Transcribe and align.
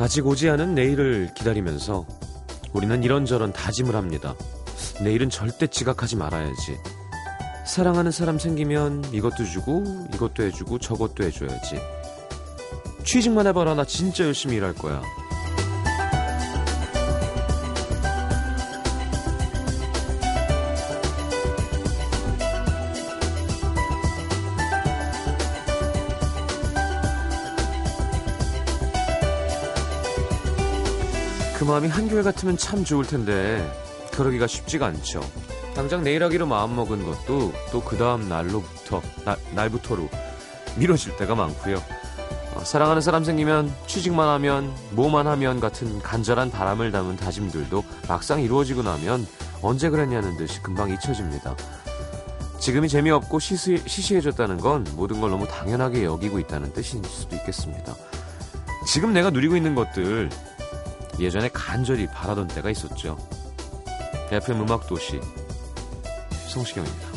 아직 0.00 0.26
오지 0.26 0.48
않은 0.48 0.74
내일을 0.74 1.34
기다리면서 1.34 2.06
우리는 2.72 3.02
이런저런 3.02 3.52
다짐을 3.52 3.94
합니다. 3.94 4.34
내일은 5.04 5.28
절대 5.28 5.66
지각하지 5.66 6.16
말아야지. 6.16 6.78
사랑하는 7.66 8.10
사람 8.10 8.38
생기면 8.38 9.12
이것도 9.12 9.44
주고 9.44 9.84
이것도 10.14 10.42
해주고 10.44 10.78
저것도 10.78 11.24
해줘야지. 11.24 11.78
취직만 13.04 13.46
해봐라 13.48 13.74
나 13.74 13.84
진짜 13.84 14.24
열심히 14.24 14.56
일할 14.56 14.74
거야. 14.74 15.02
마음이 31.80 31.88
한결 31.88 32.22
같으면 32.22 32.58
참 32.58 32.84
좋을 32.84 33.06
텐데 33.06 33.66
그러기가 34.12 34.46
쉽지가 34.46 34.86
않죠. 34.86 35.22
당장 35.74 36.02
내일 36.02 36.22
하기로 36.22 36.44
마음먹은 36.44 37.04
것도 37.04 37.52
또 37.72 37.80
그 37.80 37.96
다음 37.96 38.28
날로부터 38.28 39.00
나, 39.24 39.36
날부터로 39.54 40.08
미뤄질 40.76 41.16
때가 41.16 41.34
많고요. 41.34 41.82
어, 42.54 42.64
사랑하는 42.64 43.00
사람 43.00 43.24
생기면 43.24 43.72
취직만 43.86 44.28
하면 44.28 44.70
뭐만 44.90 45.26
하면 45.26 45.58
같은 45.58 46.00
간절한 46.00 46.50
바람을 46.50 46.92
담은 46.92 47.16
다짐들도 47.16 47.82
막상 48.08 48.42
이루어지고 48.42 48.82
나면 48.82 49.26
언제 49.62 49.88
그랬냐는 49.88 50.36
듯이 50.36 50.60
금방 50.60 50.90
잊혀집니다. 50.90 51.56
지금이 52.58 52.90
재미없고 52.90 53.38
시시, 53.38 53.82
시시해졌다는 53.86 54.58
건 54.58 54.86
모든 54.96 55.18
걸 55.22 55.30
너무 55.30 55.48
당연하게 55.48 56.04
여기고 56.04 56.40
있다는 56.40 56.74
뜻일 56.74 57.02
수도 57.06 57.36
있겠습니다. 57.36 57.94
지금 58.86 59.14
내가 59.14 59.30
누리고 59.30 59.56
있는 59.56 59.74
것들 59.74 60.28
예전에 61.20 61.48
간절히 61.50 62.06
바라던 62.06 62.48
때가 62.48 62.70
있었죠. 62.70 63.16
FM 64.30 64.62
음악도시 64.62 65.20
성시경입니다. 66.48 67.09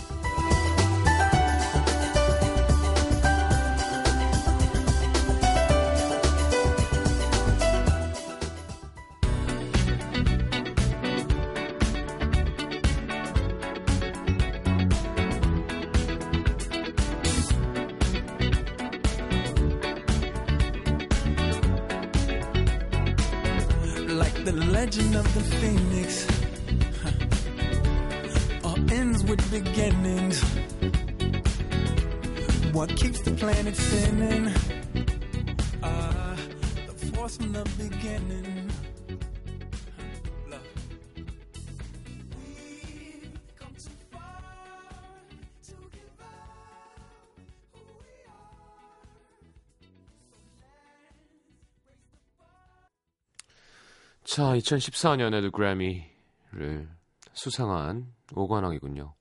2014년에도 54.63 55.51
그래미를 55.51 56.89
수상한 57.33 58.13
오관왕이군요. 58.33 59.13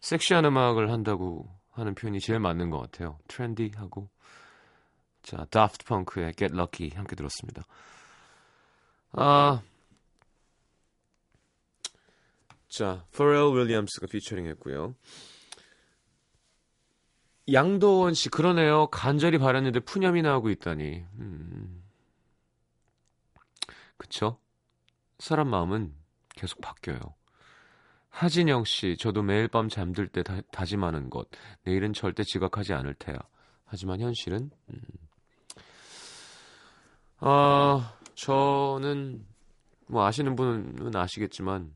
섹시한 0.00 0.44
음악을 0.46 0.90
한다고 0.90 1.48
하는 1.70 1.94
표현이 1.94 2.20
제일 2.20 2.40
맞는 2.40 2.70
것 2.70 2.80
같아요. 2.80 3.18
트렌디하고. 3.28 4.08
자, 5.22 5.44
다프트 5.50 5.84
펑크의 5.84 6.34
Get 6.34 6.54
Lucky 6.54 6.96
함께 6.96 7.14
들었습니다. 7.14 7.64
아. 9.12 9.60
자, 12.68 13.04
퍼렐 13.12 13.54
윌리엄스가 13.54 14.06
피처링 14.06 14.46
했고요. 14.46 14.94
양도원 17.52 18.14
씨, 18.14 18.28
그러네요. 18.28 18.88
간절히 18.88 19.38
바랐는데 19.38 19.80
푸념이 19.80 20.22
나오고 20.22 20.50
있다니. 20.50 21.04
음. 21.18 21.82
그쵸? 23.96 24.38
사람 25.18 25.48
마음은 25.48 25.94
계속 26.34 26.60
바뀌어요. 26.60 26.98
하진영 28.10 28.64
씨, 28.64 28.96
저도 28.98 29.22
매일 29.22 29.48
밤 29.48 29.68
잠들 29.68 30.08
때 30.08 30.22
다, 30.22 30.40
다짐하는 30.50 31.10
것. 31.10 31.28
내일은 31.64 31.92
절대 31.92 32.22
지각하지 32.22 32.72
않을 32.72 32.94
테야. 32.94 33.18
하지만 33.64 34.00
현실은, 34.00 34.50
음. 34.70 34.80
아, 37.18 37.94
저는, 38.14 39.26
뭐 39.88 40.06
아시는 40.06 40.34
분은 40.34 40.96
아시겠지만, 40.96 41.74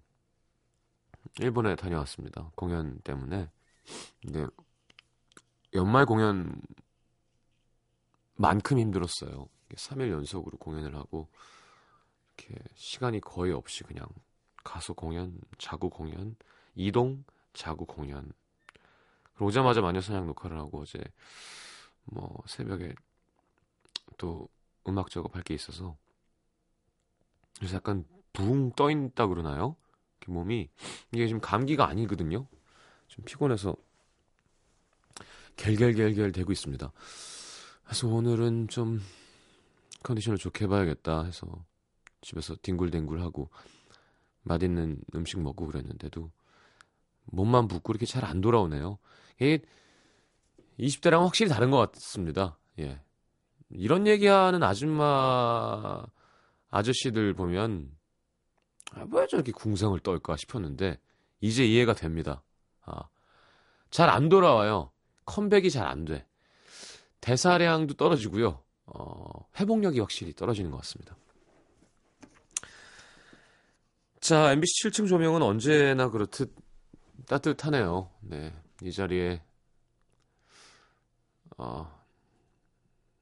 일본에 1.40 1.74
다녀왔습니다. 1.76 2.50
공연 2.54 2.98
때문에. 3.00 3.50
근데, 4.22 4.46
연말 5.74 6.06
공연, 6.06 6.60
만큼 8.36 8.78
힘들었어요. 8.78 9.46
3일 9.74 10.10
연속으로 10.10 10.56
공연을 10.56 10.94
하고, 10.96 11.28
이렇게 12.50 12.64
시간이 12.74 13.20
거의 13.20 13.52
없이 13.52 13.84
그냥 13.84 14.06
가서 14.64 14.92
공연, 14.92 15.38
자고 15.58 15.88
공연, 15.88 16.36
이동, 16.74 17.24
자고 17.52 17.84
공연. 17.86 18.32
오자마자 19.38 19.80
마녀사냥 19.80 20.26
녹화를 20.26 20.58
하고 20.58 20.82
어제 20.82 21.02
뭐 22.04 22.42
새벽에 22.46 22.94
또 24.18 24.48
음악 24.86 25.08
작업할 25.10 25.42
게 25.42 25.54
있어서 25.54 25.96
그래서 27.56 27.76
약간 27.76 28.04
붕 28.32 28.72
떠 28.72 28.90
있다 28.90 29.26
그러나요? 29.26 29.76
몸이 30.26 30.68
이게 31.12 31.26
지금 31.26 31.40
감기가 31.40 31.88
아니거든요. 31.88 32.46
좀 33.08 33.24
피곤해서 33.24 33.74
겔겔겔겔 35.56 36.32
되고 36.32 36.52
있습니다. 36.52 36.92
그래서 37.84 38.06
오늘은 38.06 38.68
좀 38.68 39.02
컨디션을 40.02 40.38
좋게 40.38 40.64
해봐야겠다 40.64 41.24
해서 41.24 41.64
집에서 42.22 42.54
뒹굴뒹굴하고 42.56 43.48
맛있는 44.42 44.98
음식 45.14 45.40
먹고 45.40 45.66
그랬는데도 45.66 46.30
몸만 47.26 47.68
붓고 47.68 47.92
이렇게 47.92 48.06
잘 48.06 48.24
안 48.24 48.40
돌아오네요. 48.40 48.98
이게 49.36 49.60
20대랑 50.78 51.20
확실히 51.24 51.50
다른 51.50 51.70
것 51.70 51.92
같습니다. 51.92 52.58
예. 52.78 53.00
이런 53.70 54.06
얘기하는 54.06 54.62
아줌마 54.62 56.02
아저씨들 56.70 57.34
보면 57.34 57.90
아, 58.92 59.06
왜 59.12 59.26
저렇게 59.26 59.52
궁상을 59.52 59.98
떨까 60.00 60.36
싶었는데 60.36 60.98
이제 61.40 61.64
이해가 61.64 61.94
됩니다. 61.94 62.42
아, 62.82 63.02
잘 63.90 64.08
안 64.08 64.28
돌아와요. 64.28 64.90
컴백이 65.26 65.70
잘 65.70 65.86
안 65.86 66.04
돼. 66.04 66.26
대사량도 67.20 67.94
떨어지고요. 67.94 68.62
어, 68.86 69.46
회복력이 69.60 70.00
확실히 70.00 70.32
떨어지는 70.34 70.70
것 70.70 70.78
같습니다. 70.78 71.14
자, 74.20 74.52
MBC 74.52 74.88
7층 74.88 75.08
조명은 75.08 75.40
언제나 75.42 76.10
그렇듯 76.10 76.54
따뜻하네요. 77.26 78.10
네. 78.20 78.54
이 78.82 78.92
자리에, 78.92 79.42
어, 81.56 81.90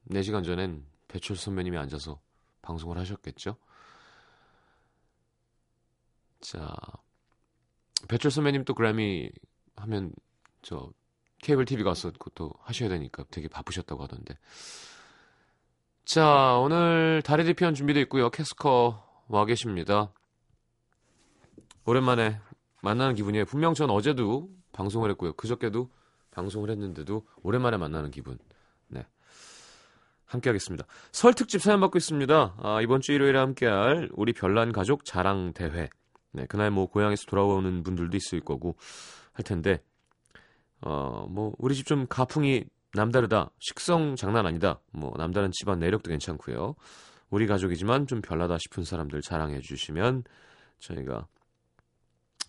4시간 0.09 0.43
전엔 0.43 0.85
배철수 1.07 1.45
선배님이 1.45 1.77
앉아서 1.77 2.19
방송을 2.61 2.97
하셨겠죠? 2.97 3.55
자, 6.41 6.75
배철수 8.09 8.35
선배님 8.35 8.65
또 8.65 8.73
그래미 8.73 9.31
하면 9.77 10.11
저 10.61 10.91
케이블 11.37 11.63
TV 11.63 11.83
가서 11.85 12.11
그것도 12.11 12.51
하셔야 12.59 12.89
되니까 12.89 13.23
되게 13.31 13.47
바쁘셨다고 13.47 14.03
하던데. 14.03 14.37
자, 16.03 16.57
오늘 16.57 17.21
다리 17.23 17.45
뒤편 17.45 17.73
준비되어 17.73 18.03
있고요. 18.03 18.29
캐스커 18.29 19.25
와 19.27 19.45
계십니다. 19.45 20.11
오랜만에 21.89 22.39
만나는 22.83 23.15
기분이에요. 23.15 23.45
분명 23.45 23.73
전 23.73 23.89
어제도 23.89 24.47
방송을 24.73 25.09
했고요. 25.11 25.33
그저께도 25.33 25.89
방송을 26.29 26.69
했는데도 26.69 27.25
오랜만에 27.41 27.77
만나는 27.77 28.11
기분. 28.11 28.37
네. 28.87 29.07
함께 30.25 30.49
하겠습니다. 30.49 30.85
설 31.11 31.33
특집 31.33 31.61
사연 31.63 31.79
받고 31.79 31.97
있습니다. 31.97 32.55
아, 32.61 32.81
이번 32.83 33.01
주 33.01 33.11
일요일에 33.11 33.39
함께할 33.39 34.09
우리 34.13 34.33
별난 34.33 34.71
가족 34.71 35.03
자랑 35.03 35.53
대회. 35.53 35.89
네, 36.31 36.45
그날 36.45 36.69
뭐 36.69 36.85
고향에서 36.85 37.25
돌아오는 37.25 37.81
분들도 37.81 38.15
있을 38.15 38.39
거고 38.41 38.75
할 39.33 39.43
텐데, 39.43 39.81
어, 40.81 41.25
뭐, 41.27 41.53
우리 41.57 41.73
집 41.73 41.87
좀 41.87 42.05
가풍이 42.07 42.65
남다르다. 42.93 43.49
식성 43.59 44.15
장난 44.15 44.45
아니다. 44.45 44.79
뭐, 44.91 45.11
남다른 45.17 45.49
집안 45.51 45.79
내력도 45.79 46.11
괜찮고요. 46.11 46.75
우리 47.31 47.47
가족이지만 47.47 48.05
좀 48.05 48.21
별나다 48.21 48.57
싶은 48.59 48.83
사람들 48.83 49.21
자랑해 49.21 49.59
주시면 49.61 50.23
저희가 50.77 51.25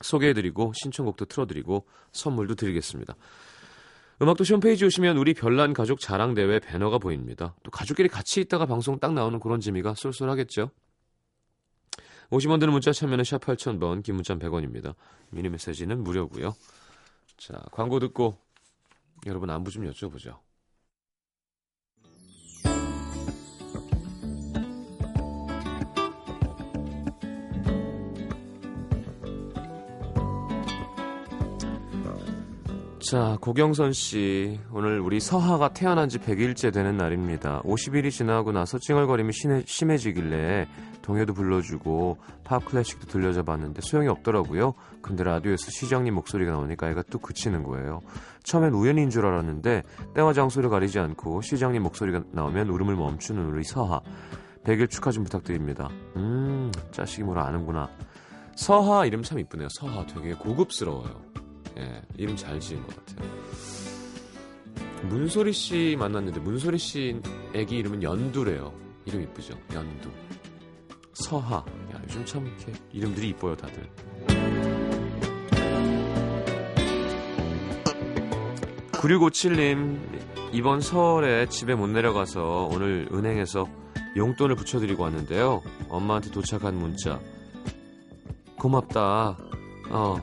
소개해드리고 0.01 0.73
신청곡도 0.75 1.27
틀어드리고 1.27 1.87
선물도 2.13 2.55
드리겠습니다. 2.55 3.15
음악도시 4.23 4.53
홈페이지 4.53 4.85
오시면 4.85 5.17
우리 5.17 5.33
별난 5.33 5.73
가족 5.73 5.99
자랑대회 6.01 6.59
배너가 6.59 6.99
보입니다. 6.99 7.55
또 7.63 7.71
가족끼리 7.71 8.09
같이 8.09 8.41
있다가 8.41 8.67
방송 8.67 8.99
딱 8.99 9.15
나오는 9.15 9.41
그런 9.41 9.61
재미가 9.61 9.95
쏠쏠하겠죠. 9.95 10.71
50원 12.31 12.61
드는 12.61 12.73
문자 12.73 12.93
참여는 12.93 13.25
샵 13.25 13.41
8000번, 13.41 14.03
긴 14.03 14.17
문자 14.17 14.35
100원입니다. 14.35 14.95
미니 15.31 15.49
메시지는 15.49 16.03
무료고요. 16.05 16.55
자, 17.39 17.55
광고 17.73 17.99
듣고 17.99 18.39
여러분 19.27 19.51
안부 19.51 19.71
좀 19.71 19.91
여쭤보죠. 19.91 20.39
자, 33.11 33.37
고경선 33.41 33.93
씨. 33.93 34.61
오늘 34.71 35.01
우리 35.01 35.19
서하가 35.19 35.71
태어난 35.73 36.09
지 36.09 36.21
100일째 36.21 36.73
되는 36.73 36.97
날입니다. 36.97 37.61
50일이 37.63 38.13
지나고 38.13 38.53
나서 38.53 38.79
찡얼거림이 38.79 39.33
심해, 39.33 39.65
심해지길래 39.67 40.69
동요도 41.03 41.35
불러주고 41.35 42.19
팝 42.45 42.65
클래식도 42.65 43.09
들려줘 43.09 43.43
봤는데 43.43 43.81
소용이 43.83 44.07
없더라고요. 44.07 44.75
근데 45.03 45.25
라디오에서 45.25 45.73
시장님 45.73 46.15
목소리가 46.15 46.53
나오니까 46.53 46.89
애가 46.91 47.03
뚝 47.11 47.23
그치는 47.23 47.65
거예요. 47.65 47.99
처음엔 48.45 48.75
우연인 48.75 49.11
줄 49.11 49.27
알았는데 49.27 49.83
때와 50.15 50.33
장소를 50.33 50.71
가리지 50.71 51.01
않고 51.01 51.43
시장님 51.43 51.83
목소리가 51.83 52.23
나오면 52.31 52.69
울음을 52.69 52.95
멈추는 52.95 53.45
우리 53.45 53.65
서하. 53.65 54.01
100일 54.63 54.89
축하 54.89 55.11
좀 55.11 55.25
부탁드립니다. 55.25 55.89
음, 56.15 56.71
자식이 56.93 57.25
뭘 57.25 57.41
아는구나. 57.41 57.91
서하 58.55 59.05
이름 59.05 59.25
참 59.25 59.41
이쁘네요. 59.41 59.67
서하 59.69 60.07
되게 60.07 60.33
고급스러워요. 60.35 61.30
예, 61.79 62.03
이름 62.17 62.37
잘 62.37 62.59
지은 62.61 62.83
것 62.87 62.97
같아요. 62.97 63.31
문소리 65.05 65.53
씨 65.53 65.97
만났는데 65.99 66.41
문소리 66.41 66.79
씨 66.79 67.21
애기 67.55 67.79
이름은 67.79 68.03
연두래요. 68.03 68.73
이름 69.07 69.23
이쁘죠? 69.23 69.55
연두. 69.73 70.11
서하. 71.15 71.57
야, 71.57 72.03
요즘 72.05 72.25
참 72.25 72.47
이렇게 72.47 72.73
이름들이 72.93 73.29
이뻐요, 73.31 73.57
다들. 73.57 73.89
(9657님) 78.93 79.99
이번 80.53 80.81
설에 80.81 81.47
집에 81.47 81.75
못 81.75 81.87
내려가서 81.87 82.69
오늘 82.73 83.09
은행에서 83.13 83.69
용돈을 84.17 84.57
붙여드리고 84.57 85.05
왔는데요 85.05 85.63
엄마한테 85.89 86.31
도착한 86.31 86.75
문자 86.75 87.21
고맙다 88.59 89.39
어 89.91 90.17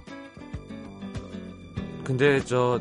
근데 2.08 2.40
저 2.46 2.80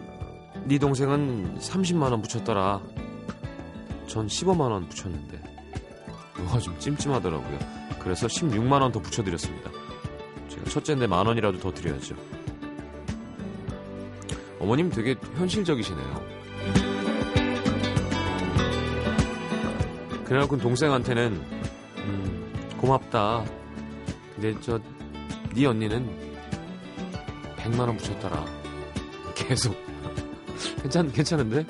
네 0.64 0.78
동생은 0.78 1.58
30만 1.58 2.10
원 2.10 2.22
붙였더라. 2.22 2.80
전 4.06 4.26
15만 4.26 4.60
원 4.70 4.88
붙였는데 4.88 5.40
뭐가 6.38 6.58
좀 6.60 6.78
찜찜하더라고요. 6.78 7.58
그래서 8.00 8.26
16만 8.28 8.80
원 8.80 8.92
더 8.92 9.00
붙여드렸습니다. 9.00 9.70
제가 10.48 10.64
첫째인데 10.70 11.06
만 11.08 11.26
원이라도 11.26 11.58
더 11.58 11.72
드려야죠. 11.72 12.14
어머님 14.60 14.90
되게 14.90 15.14
현실적이시네요. 15.36 16.36
그래갖고 20.24 20.56
동생한테는 20.56 21.32
음, 21.98 22.52
고맙다. 22.78 23.44
근데 24.34 24.58
저 24.60 24.80
네 25.54 25.64
언니는 25.64 26.06
100만 27.56 27.80
원 27.80 27.96
붙였더라. 27.96 28.44
계속 29.36 29.76
괜찮 30.82 31.12
괜찮은데? 31.12 31.64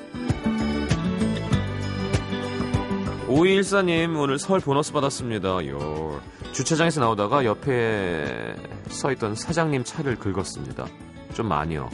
5214님 3.27 4.19
오늘 4.19 4.39
설 4.39 4.61
보너스 4.61 4.93
받았습니다. 4.93 5.67
요 5.67 6.21
주차장에서 6.53 7.01
나오다가 7.01 7.45
옆에 7.45 8.55
서 8.89 9.11
있던 9.13 9.35
사장님 9.35 9.85
차를 9.85 10.17
긁었습니다. 10.17 10.87
좀 11.35 11.49
많이요. 11.49 11.91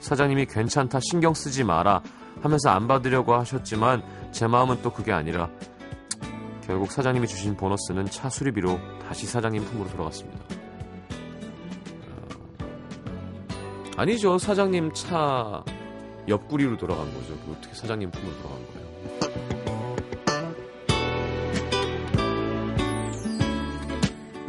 사장님이 0.00 0.46
괜찮다 0.46 0.98
신경 1.02 1.34
쓰지 1.34 1.62
마라 1.64 2.02
하면서 2.40 2.70
안 2.70 2.88
받으려고 2.88 3.34
하셨지만 3.34 4.02
제 4.32 4.46
마음은 4.46 4.80
또 4.82 4.90
그게 4.90 5.12
아니라 5.12 5.50
결국 6.66 6.90
사장님이 6.90 7.26
주신 7.28 7.56
보너스는 7.56 8.06
차 8.06 8.30
수리비로 8.30 8.80
다시 9.06 9.26
사장님 9.26 9.64
품으로 9.64 9.90
돌아갔습니다. 9.90 10.59
아니죠. 13.96 14.38
사장님 14.38 14.92
차 14.92 15.64
옆구리로 16.28 16.76
돌아간 16.76 17.12
거죠. 17.14 17.34
어떻게 17.50 17.74
사장님 17.74 18.10
품으로 18.10 18.36
돌아간 18.38 18.58
거예요. 18.66 18.80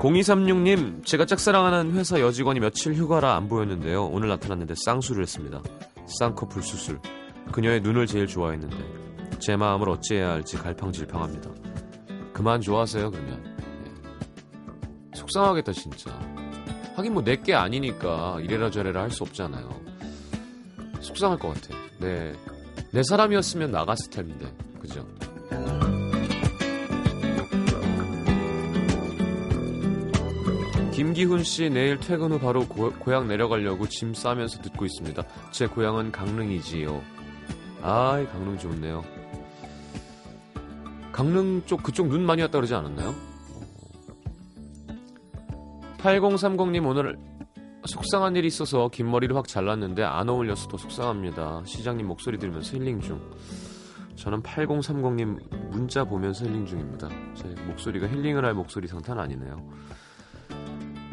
0236님, 0.02 1.06
제가 1.06 1.26
짝사랑하는 1.26 1.92
회사 1.94 2.20
여직원이 2.20 2.60
며칠 2.60 2.96
휴가라 2.96 3.36
안 3.36 3.48
보였는데요. 3.48 4.06
오늘 4.06 4.30
나타났는데 4.30 4.74
쌍수를 4.76 5.22
했습니다. 5.22 5.62
쌍꺼풀 6.20 6.64
수술. 6.64 7.00
그녀의 7.52 7.82
눈을 7.82 8.08
제일 8.08 8.26
좋아했는데 8.26 8.78
제 9.40 9.56
마음을 9.56 9.90
어찌해야 9.90 10.32
할지 10.32 10.58
갈팡질팡합니다. 10.58 11.52
그만 12.34 12.62
좋아하세요, 12.62 13.12
그러면. 13.12 13.44
예. 13.86 15.18
속상하겠다, 15.18 15.72
진짜. 15.74 16.10
하긴 16.96 17.14
뭐 17.14 17.24
내 17.24 17.36
게 17.42 17.54
아니니까 17.54 18.40
이래라 18.42 18.70
저래라 18.70 19.02
할 19.02 19.12
수 19.12 19.24
없잖아요. 19.24 19.70
속상할 21.00 21.40
것 21.40 21.54
같아. 21.54 21.76
네. 22.00 22.34
내 22.92 23.02
사람이었으면 23.04 23.72
나갔을 23.72 24.10
텐데. 24.10 24.46
그죠? 24.80 25.06
김기훈 30.94 31.44
씨 31.44 31.70
내일 31.70 31.98
퇴근 32.00 32.32
후 32.32 32.40
바로 32.40 32.68
고, 32.68 32.92
고향 32.94 33.28
내려가려고 33.28 33.88
짐 33.88 34.14
싸면서 34.14 34.62
듣고 34.62 34.86
있습니다. 34.86 35.24
제 35.52 35.66
고향은 35.68 36.12
강릉이지요. 36.12 37.02
아이 37.82 38.28
강릉 38.28 38.58
좋네요. 38.58 39.04
강릉 41.12 41.64
쪽 41.66 41.82
그쪽 41.82 42.08
눈 42.08 42.26
많이 42.26 42.42
왔다 42.42 42.58
그러지 42.58 42.74
않았나요? 42.76 43.16
8030님 46.04 46.88
오늘 46.88 47.18
속상한 47.86 48.36
일이 48.36 48.48
있어서 48.48 48.90
긴 48.90 49.10
머리를 49.10 49.36
확 49.36 49.48
잘랐는데 49.48 50.04
안 50.04 50.30
어울려서 50.30 50.68
더 50.68 50.78
속상합니다. 50.78 51.64
시장님 51.66 52.08
목소리 52.08 52.38
들으면서 52.38 52.78
힐링 52.78 53.00
중. 53.02 53.20
저는 54.16 54.42
8030님 54.44 55.70
문자 55.72 56.04
보면서 56.04 56.46
힐링 56.46 56.66
중입니다. 56.66 57.10
제 57.36 57.48
목소리가 57.68 58.08
힐링을 58.08 58.46
할 58.46 58.54
목소리 58.54 58.88
상태는 58.88 59.22
아니네요. 59.22 59.70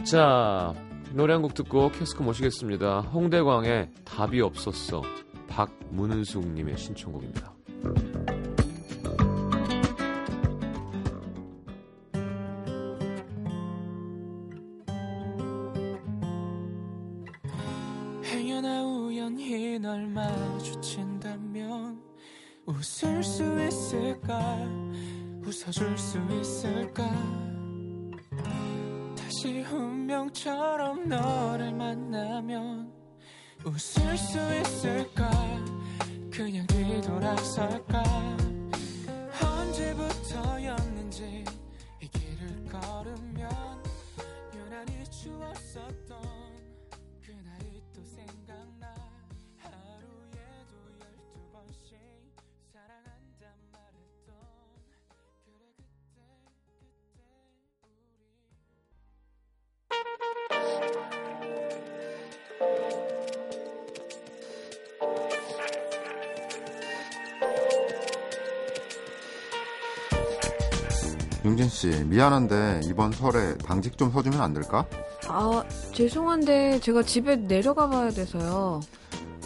자, 0.04 0.73
노래 1.12 1.33
한 1.33 1.42
곡 1.42 1.54
듣고 1.54 1.90
캐스크 1.90 2.23
모시겠습니다. 2.23 3.00
홍대광의 3.00 3.90
답이 4.04 4.40
없었어. 4.40 5.02
박문은숙님의 5.49 6.76
신청곡입니다. 6.76 7.52
용진 71.49 71.67
씨, 71.71 71.87
미안한데 72.05 72.83
이번 72.85 73.11
설에 73.11 73.57
당직 73.64 73.97
좀 73.97 74.11
서주면 74.11 74.38
안 74.38 74.52
될까? 74.52 74.85
아, 75.28 75.64
죄송한데 75.95 76.78
제가 76.81 77.02
집에 77.02 77.37
내려가 77.37 77.88
봐야 77.88 78.11
돼서요. 78.11 78.81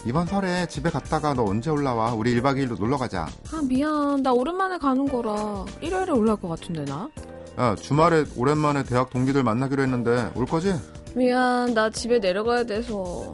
이번 0.05 0.27
설에 0.27 0.65
집에 0.67 0.89
갔다가 0.89 1.33
너 1.33 1.45
언제 1.45 1.69
올라와? 1.69 2.13
우리 2.13 2.35
1박 2.35 2.57
2일로 2.57 2.77
놀러 2.77 2.97
가자. 2.97 3.25
아, 3.53 3.61
미안. 3.63 4.21
나 4.21 4.33
오랜만에 4.33 4.77
가는 4.79 5.07
거라. 5.07 5.63
일요일에 5.79 6.11
올라올 6.11 6.41
것 6.41 6.49
같은데, 6.49 6.83
나? 6.83 7.09
야, 7.57 7.73
주말에 7.75 8.25
오랜만에 8.35 8.83
대학 8.83 9.09
동기들 9.09 9.41
만나기로 9.41 9.81
했는데 9.83 10.29
올 10.35 10.45
거지? 10.45 10.73
미안. 11.15 11.73
나 11.73 11.89
집에 11.89 12.19
내려가야 12.19 12.65
돼서. 12.65 13.33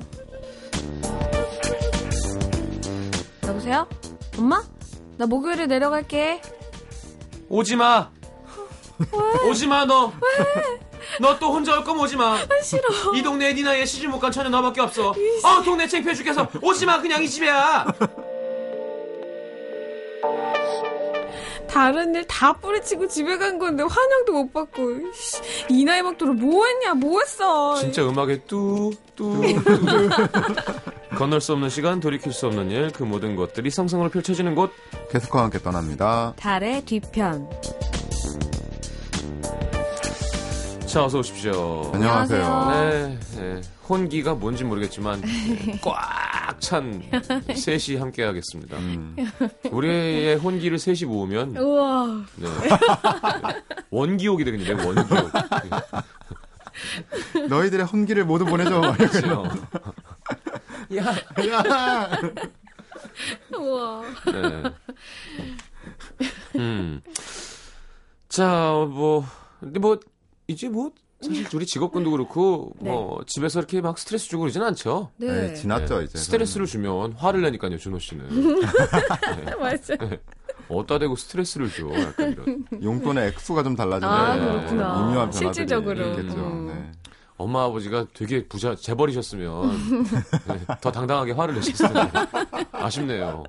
여보세요? 3.48 3.88
엄마? 4.38 4.62
나 5.18 5.26
목요일에 5.26 5.66
내려갈게. 5.66 6.40
오지 7.50 7.76
마. 7.78 8.12
오지 9.50 9.68
마 9.68 9.86
너. 9.86 10.12
너 11.20 11.40
또 11.40 11.54
혼자 11.54 11.78
올 11.78 11.84
거면 11.84 12.04
오지 12.04 12.16
마. 12.18 12.38
싫어. 12.64 12.84
이 13.16 13.22
동네에 13.24 13.54
네 13.54 13.64
나이에 13.64 13.86
시집 13.86 14.10
못 14.10 14.20
간 14.20 14.32
처녀 14.32 14.50
너밖에 14.50 14.82
없어. 14.82 15.14
아 15.44 15.62
동네 15.64 15.88
창피해 15.88 16.14
죽겠어. 16.14 16.48
오지 16.62 16.86
마 16.86 17.02
그냥 17.02 17.24
이 17.24 17.30
집이야. 17.30 17.86
다른 21.70 22.14
일 22.16 22.26
다 22.28 22.52
뿌리치고 22.54 23.08
집에 23.08 23.38
간 23.38 23.58
건데 23.60 23.84
환영도 23.84 24.34
못 24.34 24.52
받고. 24.54 25.14
씨, 25.14 25.40
이 25.70 25.86
나이 25.86 26.02
먹도록 26.02 26.36
뭐 26.36 26.66
했냐? 26.66 26.94
뭐 26.96 27.20
했어? 27.22 27.76
진짜 27.76 28.02
음악에 28.04 28.40
뚜뚜 28.48 29.42
건널 31.16 31.40
수 31.42 31.54
없는 31.54 31.70
시간 31.70 32.00
돌이킬 32.00 32.34
수 32.34 32.48
없는 32.48 32.72
일 32.72 32.92
그 32.92 33.04
모든 33.04 33.36
것들이 33.36 33.70
상상으로 33.70 34.10
펼쳐지는 34.10 34.56
곳 34.56 34.72
캐스커와 35.12 35.44
함께 35.46 35.60
떠납니다. 35.60 36.34
달의 36.38 36.82
뒤편. 36.86 37.48
자, 40.90 41.06
어서 41.06 41.20
오십시오. 41.20 41.92
안녕하세요. 41.94 42.46
안녕하세요. 42.46 43.10
네, 43.10 43.20
네. 43.38 43.62
혼기가 43.88 44.34
뭔지 44.36 44.64
모르겠지만 44.64 45.22
꽉 45.84 46.30
찬 46.60 47.02
셋이 47.56 47.98
함께 47.98 48.24
하겠습니다. 48.24 48.76
음, 48.78 49.16
우리의 49.72 50.36
혼기를 50.36 50.78
셋이 50.78 51.06
모으면 51.06 51.56
우와. 51.56 52.26
네. 52.36 52.48
원기옥이 53.92 54.44
되겠는데 54.44 54.84
원기옥. 54.84 55.32
너희들의 57.48 57.86
헌기를 57.86 58.26
모두 58.26 58.44
보내줘. 58.46 58.82
그렇죠. 58.98 59.44
야, 60.98 61.06
야! 61.48 62.10
우와. 63.58 64.02
네. 64.26 64.64
음. 66.58 67.02
자, 68.28 68.74
뭐, 68.90 69.24
근데 69.62 69.80
뭐, 69.80 69.98
이제 70.50 70.68
뭐, 70.68 70.90
사실 71.22 71.46
우리 71.54 71.64
직업군도 71.68 72.10
그렇고, 72.10 72.74
뭐, 72.80 73.22
집에서 73.28 73.60
이렇게 73.60 73.82
막 73.82 74.00
스트레스 74.00 74.28
주고 74.30 74.42
그러진 74.42 74.64
않죠. 74.64 75.12
네. 75.18 75.28
네, 75.50 75.54
지났죠, 75.54 76.02
이제. 76.02 76.18
스트레스를 76.18 76.66
주면 76.66 77.14
화를 77.14 77.42
내니까요, 77.44 77.78
준호 77.78 78.00
씨는. 78.00 78.28
네. 79.46 79.56
맞아. 79.60 79.94
어디다 80.68 80.98
대고 81.00 81.16
스트레스를 81.16 81.70
줘. 81.70 81.88
약간 82.00 82.32
이런. 82.32 82.66
용돈의 82.82 83.28
액수가 83.30 83.62
좀 83.62 83.76
달라지는 83.76 84.12
아, 84.12 84.36
네. 84.36 84.42
그렇구나. 84.42 84.88
미묘한 84.94 85.14
변화들이 85.16 85.38
실질적으로. 85.46 86.08
있겠죠. 86.10 86.36
음. 86.36 86.68
네. 86.68 86.92
엄마 87.38 87.64
아버지가 87.66 88.08
되게 88.16 88.48
부자, 88.48 88.76
재벌이셨으면, 88.76 89.72
네, 90.48 90.60
더 90.82 90.92
당당하게 90.92 91.34
화를 91.34 91.54
내셨을 91.56 91.94
텐데. 91.94 92.12
아쉽네요. 92.72 93.44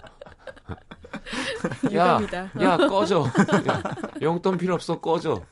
야, 1.95 2.21
유감이다. 2.21 2.51
야, 2.61 2.77
꺼져. 2.77 3.25
야, 3.69 3.83
용돈 4.23 4.57
필요 4.57 4.75
없어, 4.75 5.01
꺼져. 5.01 5.43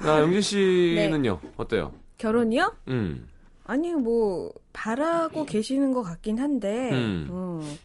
나 0.00 0.20
영진 0.20 0.40
씨는요, 0.40 1.40
어때요? 1.56 1.92
결혼이요? 2.18 2.74
음, 2.88 3.28
아니, 3.64 3.92
뭐, 3.92 4.52
바라고 4.72 5.44
계시는 5.44 5.92
것 5.92 6.02
같긴 6.02 6.38
한데, 6.38 6.90
음. 6.92 7.28
음, 7.30 7.78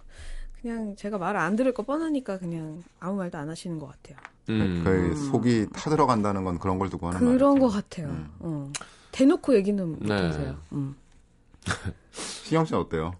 그냥 0.61 0.95
제가 0.95 1.17
말을 1.17 1.39
안 1.39 1.55
들을 1.55 1.73
거 1.73 1.83
뻔하니까 1.83 2.39
그냥 2.39 2.83
아무 2.99 3.17
말도 3.17 3.37
안 3.37 3.49
하시는 3.49 3.79
것 3.79 3.87
같아요. 3.87 4.17
음. 4.49 4.81
그 4.83 5.15
속이 5.15 5.67
타들어간다는 5.73 6.43
건 6.43 6.57
그런 6.59 6.79
걸 6.79 6.89
두고 6.89 7.07
하는 7.07 7.19
말이죠. 7.19 7.37
그런 7.37 7.59
것 7.59 7.69
같아요. 7.69 8.07
음. 8.07 8.29
어. 8.39 8.71
대놓고 9.11 9.55
얘기는 9.55 9.97
네. 9.99 10.13
못하세요. 10.21 10.57
음. 10.73 10.95
시영 12.11 12.65
씨는 12.65 12.81
어때요? 12.81 13.13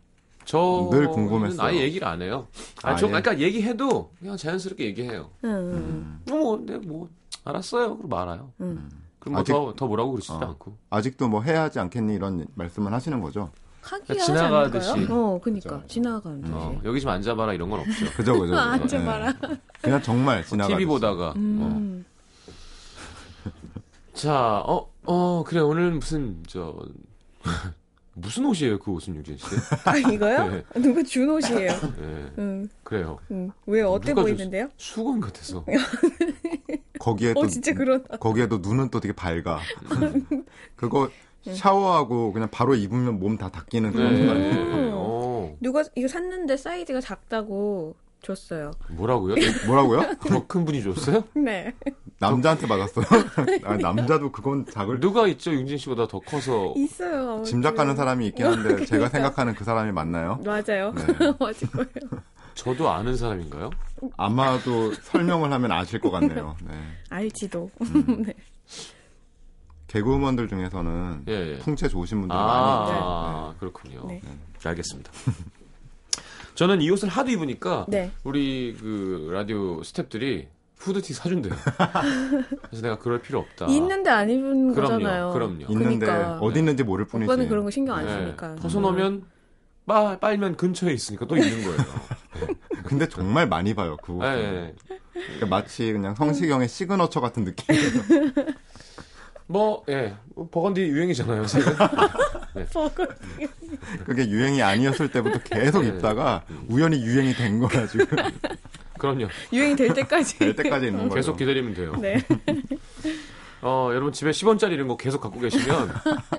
저늘 0.48 1.10
궁금했어요. 1.10 1.62
아예 1.68 1.82
얘기를 1.82 2.08
안 2.08 2.22
해요. 2.22 2.48
아니, 2.82 2.94
아, 2.96 2.98
저, 2.98 3.06
예? 3.08 3.10
그러니까 3.12 3.38
얘기해도 3.40 4.12
그냥 4.18 4.38
자연스럽게 4.38 4.86
얘기해요. 4.86 5.30
음, 5.44 5.50
음, 5.50 6.22
뭐, 6.30 6.58
네, 6.66 6.78
뭐, 6.78 7.10
알았어요. 7.44 7.98
그럼 7.98 8.10
말아요. 8.10 8.52
음. 8.62 8.90
그럼 9.20 9.34
뭐 9.34 9.42
아직- 9.42 9.52
더, 9.52 9.74
더 9.76 9.88
뭐라고 9.88 10.12
그러지도 10.14 10.36
어. 10.36 10.40
않고. 10.40 10.78
아직도 10.90 11.28
뭐 11.28 11.42
해야 11.42 11.64
하지 11.64 11.80
않겠니 11.80 12.16
이런 12.16 12.48
말씀을 12.56 12.94
하시는 12.94 13.20
거죠? 13.20 13.52
하기야 13.82 14.06
하지 14.22 14.26
지나가듯이. 14.26 15.08
어, 15.10 15.40
그니까. 15.44 15.76
그죠. 15.82 15.88
지나가듯이. 15.88 16.54
어, 16.54 16.80
여기 16.86 17.02
좀 17.02 17.12
앉아봐라 17.12 17.54
이런 17.54 17.70
건 17.70 17.82
없죠. 17.82 18.06
그죠, 18.16 18.40
그죠. 18.40 18.56
아, 18.58 18.78
그죠. 18.78 18.98
앉아봐라. 18.98 19.34
네. 19.50 19.62
그냥 19.82 20.02
정말 20.02 20.46
지나가. 20.46 20.70
TV 20.70 20.86
보다가. 20.86 21.30
어. 21.30 21.34
음. 21.36 22.06
자, 24.14 24.64
어, 24.66 24.90
어, 25.06 25.44
그래, 25.46 25.60
오늘 25.60 25.92
무슨, 25.92 26.42
저, 26.48 26.74
무슨 28.20 28.46
옷이에요, 28.46 28.80
그 28.80 28.90
옷은, 28.92 29.16
유진 29.16 29.38
씨? 29.38 29.46
아, 29.86 29.96
이거요? 29.96 30.50
네. 30.74 30.82
누가 30.82 31.04
준 31.04 31.30
옷이에요. 31.30 31.72
네, 31.72 32.32
음, 32.40 32.68
그래요. 32.84 33.20
음. 33.30 33.52
왜 33.68 33.82
어때 33.84 34.10
누가 34.10 34.24
보이는데요? 34.24 34.70
수건 34.78 35.20
같아서. 35.20 35.64
거기에 37.00 37.34
또 37.36 37.42
어, 37.42 37.48
진짜 37.48 37.74
그러다. 37.74 38.18
거기에도 38.18 38.58
눈은 38.58 38.90
또 38.90 39.00
되게 39.00 39.14
밝아. 39.14 39.60
그거 40.76 41.10
샤워하고 41.54 42.34
그냥 42.34 42.50
바로 42.52 42.76
입으면 42.76 43.20
몸 43.20 43.38
다 43.38 43.50
닦이는 43.50 43.92
그런 43.94 44.16
네. 44.16 44.26
거 44.26 44.32
아니에요? 44.32 44.54
음. 44.56 44.92
어, 44.96 45.56
누가 45.62 45.84
이거 45.96 46.08
샀는데 46.08 46.58
사이즈가 46.58 47.00
작다고 47.00 47.96
줬어요. 48.22 48.72
뭐라고요? 48.90 49.36
뭐라고요? 49.68 50.16
더 50.28 50.48
큰 50.48 50.66
분이 50.66 50.84
줬어요? 50.84 51.24
네. 51.36 51.74
남자한테 52.20 52.68
받았어요? 52.68 53.06
아, 53.64 53.78
남자도 53.78 54.32
그건 54.32 54.66
작을 54.66 55.00
누가 55.00 55.28
있죠, 55.28 55.52
윤진 55.54 55.78
씨보다 55.78 56.08
더 56.08 56.20
커서. 56.20 56.74
있어요. 56.76 57.44
짐작가는 57.44 57.96
사람이 57.96 58.28
있긴 58.28 58.46
한데 58.46 58.70
제가 58.86 58.88
그러니까. 58.88 59.10
생각하는 59.10 59.54
그 59.56 59.64
사람이 59.64 59.92
맞나요? 59.92 60.40
맞아요. 60.44 60.94
네. 60.94 61.04
맞을 61.40 61.70
거예요. 61.70 62.22
저도 62.56 62.90
아는 62.90 63.16
사람인가요? 63.16 63.70
아마도 64.18 64.92
설명을 64.94 65.52
하면 65.54 65.72
아실 65.72 66.00
것 66.02 66.10
같네요. 66.10 66.56
네. 66.68 66.74
알지도. 67.10 67.70
음. 67.82 68.24
네. 68.26 68.34
개그우먼들 69.88 70.48
중에서는 70.50 71.24
예, 71.30 71.54
예. 71.54 71.58
풍채 71.60 71.88
좋으신 71.88 72.20
분들 72.22 72.36
많이 72.36 72.84
있죠. 72.84 72.94
아, 73.00 73.54
그렇군요. 73.60 74.06
네. 74.08 74.22
알겠습니다. 74.66 75.12
저는 76.58 76.82
이 76.82 76.90
옷을 76.90 77.08
하도 77.08 77.30
입으니까 77.30 77.86
네. 77.88 78.12
우리 78.24 78.76
그 78.80 79.30
라디오 79.32 79.80
스탭들이 79.82 80.48
후드티 80.78 81.14
사준대요. 81.14 81.54
그래서 82.66 82.82
내가 82.82 82.98
그럴 82.98 83.22
필요 83.22 83.40
없다. 83.40 83.68
있는데 83.68 84.10
안 84.10 84.28
입은 84.28 84.74
그럼요, 84.74 84.94
거잖아요. 84.94 85.32
그럼요. 85.34 85.66
있는데 85.70 86.08
그러니까. 86.08 86.40
어디 86.42 86.58
있는지 86.60 86.84
모를 86.84 87.06
뿐이지. 87.06 87.30
오빠는 87.30 87.48
그런 87.48 87.64
거 87.64 87.70
신경 87.70 87.96
안 87.96 88.06
네. 88.08 88.12
쓰니까. 88.12 88.56
벗어놓으면 88.56 89.24
빠, 89.86 90.18
빨면 90.18 90.58
근처에 90.58 90.94
있으니까 90.94 91.28
또 91.28 91.38
있는 91.38 91.64
거예요. 91.64 91.78
근데 92.86 93.08
정말 93.08 93.48
많이 93.48 93.76
봐요. 93.76 93.96
그 94.02 94.14
옷. 94.14 94.22
네. 94.24 94.74
그러니까 95.14 95.46
마치 95.46 95.92
그냥 95.94 96.16
성시경의 96.16 96.68
시그너처 96.70 97.22
같은 97.22 97.44
느낌이에요. 97.44 97.84
뭐, 99.48 99.84
예. 99.90 100.14
버건디 100.52 100.82
유행이잖아요, 100.82 101.46
지금. 101.46 101.74
그게 104.06 104.28
유행이 104.30 104.62
아니었을 104.62 105.10
때부터 105.12 105.40
계속 105.40 105.84
네. 105.84 105.90
입다가 105.90 106.44
우연히 106.68 107.02
유행이 107.04 107.34
된 107.34 107.60
거야 107.60 107.88
지금. 107.88 108.06
그럼요. 108.98 109.28
유행이 109.54 109.76
될 109.76 109.94
때까지. 109.94 110.40
될 110.40 110.56
때까지 110.56 110.88
있는 110.88 111.04
거죠. 111.04 111.16
계속 111.16 111.38
기다리면 111.38 111.74
돼요. 111.76 111.96
네. 112.00 112.18
어, 113.62 113.90
여러분 113.92 114.12
집에 114.12 114.32
10원짜리 114.32 114.72
이런 114.74 114.88
거 114.88 114.98
계속 114.98 115.22
갖고 115.22 115.40
계시면 115.40 115.94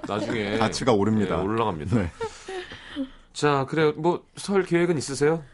나중에 0.09 0.59
가치가 0.59 0.93
오릅니다. 0.93 1.39
예, 1.39 1.43
올라갑니다. 1.45 1.97
네. 1.97 2.11
자, 3.33 3.65
그래요. 3.69 3.93
뭐 3.97 4.25
설 4.37 4.65
계획은 4.65 4.99
있으세요? 4.99 5.45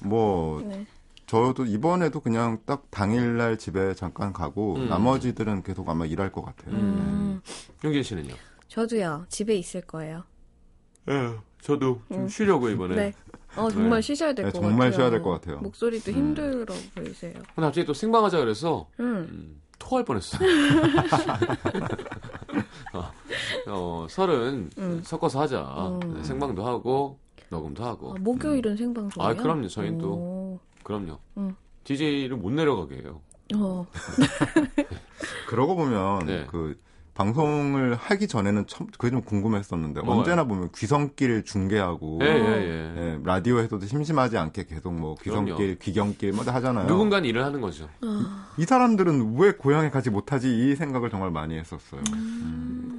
뭐 0.00 0.62
네. 0.64 0.86
저도 1.28 1.66
이번에도 1.66 2.20
그냥 2.20 2.58
딱 2.64 2.90
당일날 2.90 3.58
집에 3.58 3.94
잠깐 3.94 4.32
가고 4.32 4.76
음. 4.76 4.88
나머지들은 4.88 5.62
계속 5.62 5.86
아마 5.90 6.06
일할 6.06 6.32
것 6.32 6.42
같아요. 6.42 6.74
음, 6.74 7.42
용진 7.84 8.02
씨는요? 8.02 8.34
저도요. 8.68 9.26
집에 9.28 9.54
있을 9.56 9.82
거예요. 9.82 10.24
예, 11.10 11.30
저도 11.60 12.00
좀 12.10 12.28
쉬려고 12.28 12.70
이번에. 12.70 12.96
네. 12.96 13.12
어, 13.56 13.68
정말 13.70 13.98
네. 14.00 14.06
쉬셔야 14.06 14.32
될 14.32 14.46
네, 14.46 14.50
것 14.52 14.60
정말 14.60 14.90
같아요. 14.90 14.92
쉬어야 14.92 15.10
될 15.10 15.22
것 15.22 15.30
같아요. 15.32 15.58
목소리도 15.60 16.10
음. 16.12 16.16
힘들어 16.16 16.74
보이세요. 16.94 17.32
근데 17.34 17.66
갑자기 17.66 17.84
또 17.86 17.92
생방하자 17.92 18.38
그래서 18.38 18.88
음. 19.00 19.28
음, 19.30 19.60
토할 19.78 20.04
뻔했어요. 20.06 20.40
어, 22.94 23.10
어, 23.66 24.06
설은 24.08 24.70
음. 24.78 25.00
섞어서 25.04 25.40
하자. 25.42 25.60
음. 26.02 26.14
네, 26.14 26.22
생방도 26.24 26.64
하고 26.66 27.18
녹음도 27.50 27.84
하고. 27.84 28.12
아, 28.14 28.16
목요일은 28.18 28.76
생방송이요? 28.76 29.28
아, 29.30 29.34
그럼요. 29.34 29.68
저희는 29.68 29.98
또 29.98 30.12
오. 30.12 30.37
그럼요. 30.88 31.18
음. 31.36 31.54
DJ를 31.84 32.38
못 32.38 32.50
내려가게 32.50 32.96
해요. 32.96 33.20
어. 33.54 33.86
그러고 35.46 35.76
보면 35.76 36.24
네. 36.24 36.46
그 36.50 36.80
방송을 37.38 37.96
하기 37.96 38.28
전에는 38.28 38.66
참 38.68 38.86
그게 38.96 39.10
좀 39.10 39.22
궁금했었는데 39.22 40.02
뭐가요? 40.02 40.18
언제나 40.20 40.44
보면 40.44 40.70
귀성길 40.72 41.42
중계하고 41.44 42.20
예, 42.22 42.26
예, 42.26 42.30
예. 42.30 42.94
예, 42.96 43.18
라디오에서도 43.24 43.84
심심하지 43.86 44.38
않게 44.38 44.66
계속 44.66 44.92
뭐 44.94 45.16
귀성길, 45.16 45.54
그럼요. 45.56 45.74
귀경길 45.80 46.32
뭐 46.32 46.44
하잖아요. 46.44 46.86
누군가는 46.86 47.28
일을 47.28 47.44
하는 47.44 47.60
거죠. 47.60 47.88
이 48.56 48.64
사람들은 48.64 49.36
왜 49.36 49.50
고향에 49.52 49.90
가지 49.90 50.10
못하지 50.10 50.48
이 50.70 50.76
생각을 50.76 51.10
정말 51.10 51.32
많이 51.32 51.58
했었어요. 51.58 52.00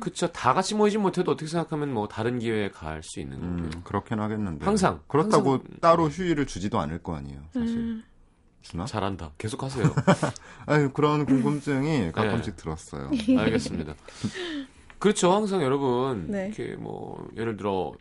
그쵸. 0.01 0.27
다 0.33 0.53
같이 0.53 0.75
모이진 0.75 1.01
못해도 1.01 1.31
어떻게 1.31 1.47
생각하면 1.49 1.93
뭐 1.93 2.09
다른 2.09 2.39
기회에 2.39 2.69
갈 2.71 3.01
수 3.01 3.21
있는 3.21 3.37
음, 3.41 3.57
거고요. 3.69 3.83
그렇긴 3.85 4.19
하겠는데. 4.19 4.65
항상, 4.65 4.99
그렇다고 5.07 5.51
항상- 5.53 5.67
따로 5.79 6.09
휴일을 6.09 6.45
주지도 6.45 6.77
않을 6.81 7.01
거 7.01 7.15
아니에요, 7.15 7.39
사실. 7.53 8.03
주나? 8.61 8.85
잘한다. 8.85 9.31
계속 9.37 9.63
하세요. 9.63 9.85
아유, 10.67 10.91
그런 10.91 11.25
궁금증이 11.25 12.11
가끔씩 12.11 12.57
들었어요. 12.57 13.09
알겠습니다. 13.37 13.95
그렇죠. 14.99 15.31
항상 15.31 15.61
여러분 15.61 16.27
네. 16.29 16.47
이렇게 16.47 16.75
뭐 16.75 17.27
예를 17.37 17.55
들어 17.57 17.93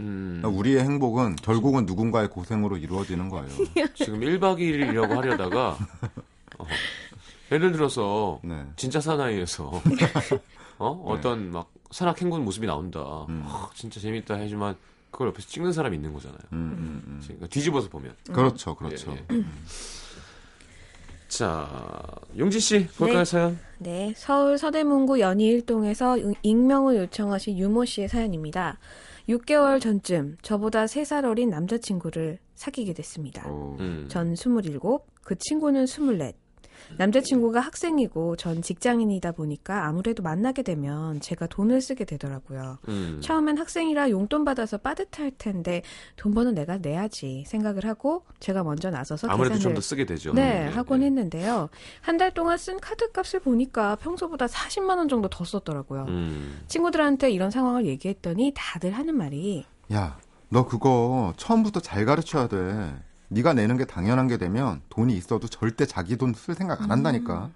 음, 0.00 0.42
우리의 0.44 0.80
행복은 0.80 1.36
결국은 1.36 1.86
누군가의 1.86 2.28
고생으로 2.28 2.78
이루어지는 2.78 3.28
거예요. 3.28 3.48
지금 3.94 4.20
1박 4.20 4.58
2일이라고 4.58 5.10
하려다가 5.10 5.78
어, 6.58 6.66
예를 7.52 7.72
들어서 7.72 8.40
네. 8.42 8.64
진짜 8.76 9.00
사나이에서 9.00 9.70
어? 10.78 11.04
어떤 11.06 11.50
막 11.52 11.70
산악 11.90 12.20
행군 12.20 12.44
모습이 12.44 12.66
나온다. 12.66 13.00
음. 13.28 13.42
어, 13.46 13.70
진짜 13.74 14.00
재밌다 14.00 14.34
해지만 14.34 14.76
그걸 15.14 15.28
옆에서 15.28 15.46
찍는 15.48 15.72
사람이 15.72 15.94
있는 15.94 16.12
거잖아요. 16.12 16.38
음, 16.52 16.58
음, 16.58 17.02
음. 17.06 17.20
그러니까 17.22 17.46
뒤집어서 17.46 17.88
보면. 17.88 18.14
그렇죠, 18.32 18.74
그렇죠. 18.74 19.12
예, 19.12 19.36
예. 19.36 19.44
자, 21.28 21.68
용지 22.36 22.58
씨 22.58 22.86
볼까요 22.96 23.18
네. 23.18 23.24
사연? 23.24 23.58
네, 23.78 24.12
서울 24.16 24.58
서대문구 24.58 25.20
연희일동에서 25.20 26.18
이- 26.18 26.34
익명을 26.42 26.96
요청하신 26.96 27.56
유모 27.58 27.84
씨의 27.84 28.08
사연입니다. 28.08 28.78
6개월 29.28 29.80
전쯤 29.80 30.36
저보다 30.42 30.84
3살 30.86 31.24
어린 31.24 31.48
남자친구를 31.50 32.38
사귀게 32.56 32.92
됐습니다. 32.92 33.44
어, 33.46 33.76
음. 33.80 34.06
전 34.08 34.32
27, 34.34 34.80
그 35.22 35.36
친구는 35.38 35.84
24. 35.84 36.32
남자친구가 36.98 37.60
학생이고 37.60 38.36
전 38.36 38.62
직장인이다 38.62 39.32
보니까 39.32 39.86
아무래도 39.86 40.22
만나게 40.22 40.62
되면 40.62 41.20
제가 41.20 41.46
돈을 41.46 41.80
쓰게 41.80 42.04
되더라고요. 42.04 42.78
음. 42.88 43.18
처음엔 43.22 43.58
학생이라 43.58 44.10
용돈 44.10 44.44
받아서 44.44 44.78
빠듯할 44.78 45.32
텐데 45.38 45.82
돈 46.16 46.32
버는 46.34 46.54
내가 46.54 46.78
내야지 46.78 47.44
생각을 47.46 47.84
하고 47.86 48.24
제가 48.40 48.62
먼저 48.62 48.90
나서서 48.90 49.28
아무래도 49.28 49.58
좀 49.58 49.74
더 49.74 49.80
쓰게 49.80 50.04
되죠. 50.04 50.32
네, 50.34 50.66
예, 50.66 50.70
하곤 50.70 51.02
예. 51.02 51.06
했는데요. 51.06 51.68
한 52.00 52.14
달 52.18 52.32
동안 52.32 52.56
쓴 52.58 52.78
카드 52.78 53.10
값을 53.10 53.40
보니까 53.40 53.96
평소보다 53.96 54.46
40만 54.46 54.98
원 54.98 55.08
정도 55.08 55.28
더 55.28 55.44
썼더라고요. 55.44 56.04
음. 56.08 56.60
친구들한테 56.68 57.30
이런 57.30 57.50
상황을 57.50 57.86
얘기했더니 57.86 58.52
다들 58.54 58.92
하는 58.92 59.16
말이 59.16 59.64
야, 59.92 60.16
너 60.48 60.64
그거 60.66 61.32
처음부터 61.36 61.80
잘 61.80 62.04
가르쳐야 62.04 62.46
돼. 62.46 62.94
네가 63.28 63.54
내는 63.54 63.76
게 63.76 63.84
당연한 63.84 64.28
게 64.28 64.36
되면 64.38 64.82
돈이 64.90 65.16
있어도 65.16 65.48
절대 65.48 65.86
자기 65.86 66.16
돈 66.16 66.34
쓸 66.34 66.54
생각 66.54 66.82
안 66.82 66.90
한다니까. 66.90 67.50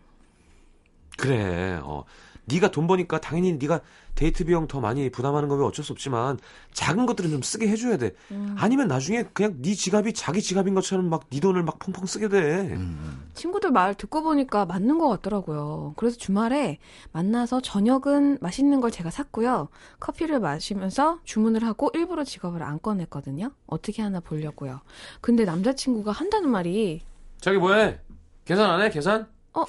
그래. 1.16 1.80
어. 1.82 2.04
네가 2.48 2.70
돈 2.70 2.86
버니까 2.86 3.20
당연히 3.20 3.52
네가 3.54 3.80
데이트 4.14 4.44
비용 4.44 4.66
더 4.66 4.80
많이 4.80 5.10
부담하는 5.10 5.48
거면 5.48 5.64
어쩔 5.66 5.84
수 5.84 5.92
없지만 5.92 6.38
작은 6.72 7.06
것들은 7.06 7.30
좀 7.30 7.42
쓰게 7.42 7.68
해줘야 7.68 7.96
돼. 7.98 8.14
음. 8.32 8.56
아니면 8.58 8.88
나중에 8.88 9.24
그냥 9.32 9.56
네 9.62 9.74
지갑이 9.74 10.12
자기 10.14 10.42
지갑인 10.42 10.74
것처럼 10.74 11.08
막 11.08 11.28
네 11.30 11.40
돈을 11.40 11.62
막 11.62 11.78
펑펑 11.78 12.06
쓰게 12.06 12.28
돼. 12.28 12.60
음, 12.72 13.30
친구들 13.34 13.70
말 13.70 13.94
듣고 13.94 14.22
보니까 14.22 14.64
맞는 14.66 14.98
것 14.98 15.08
같더라고요. 15.08 15.94
그래서 15.96 16.16
주말에 16.16 16.78
만나서 17.12 17.60
저녁은 17.60 18.38
맛있는 18.40 18.80
걸 18.80 18.90
제가 18.90 19.10
샀고요. 19.10 19.68
커피를 20.00 20.40
마시면서 20.40 21.20
주문을 21.24 21.64
하고 21.64 21.90
일부러 21.94 22.24
지갑을 22.24 22.62
안 22.62 22.80
꺼냈거든요. 22.80 23.50
어떻게 23.66 24.02
하나 24.02 24.20
보려고요. 24.20 24.80
근데 25.20 25.44
남자친구가 25.44 26.10
한다는 26.12 26.48
말이 26.50 27.02
자기 27.40 27.58
뭐해? 27.58 28.00
계산 28.44 28.70
안 28.70 28.80
해? 28.80 28.90
계산? 28.90 29.28
어? 29.52 29.64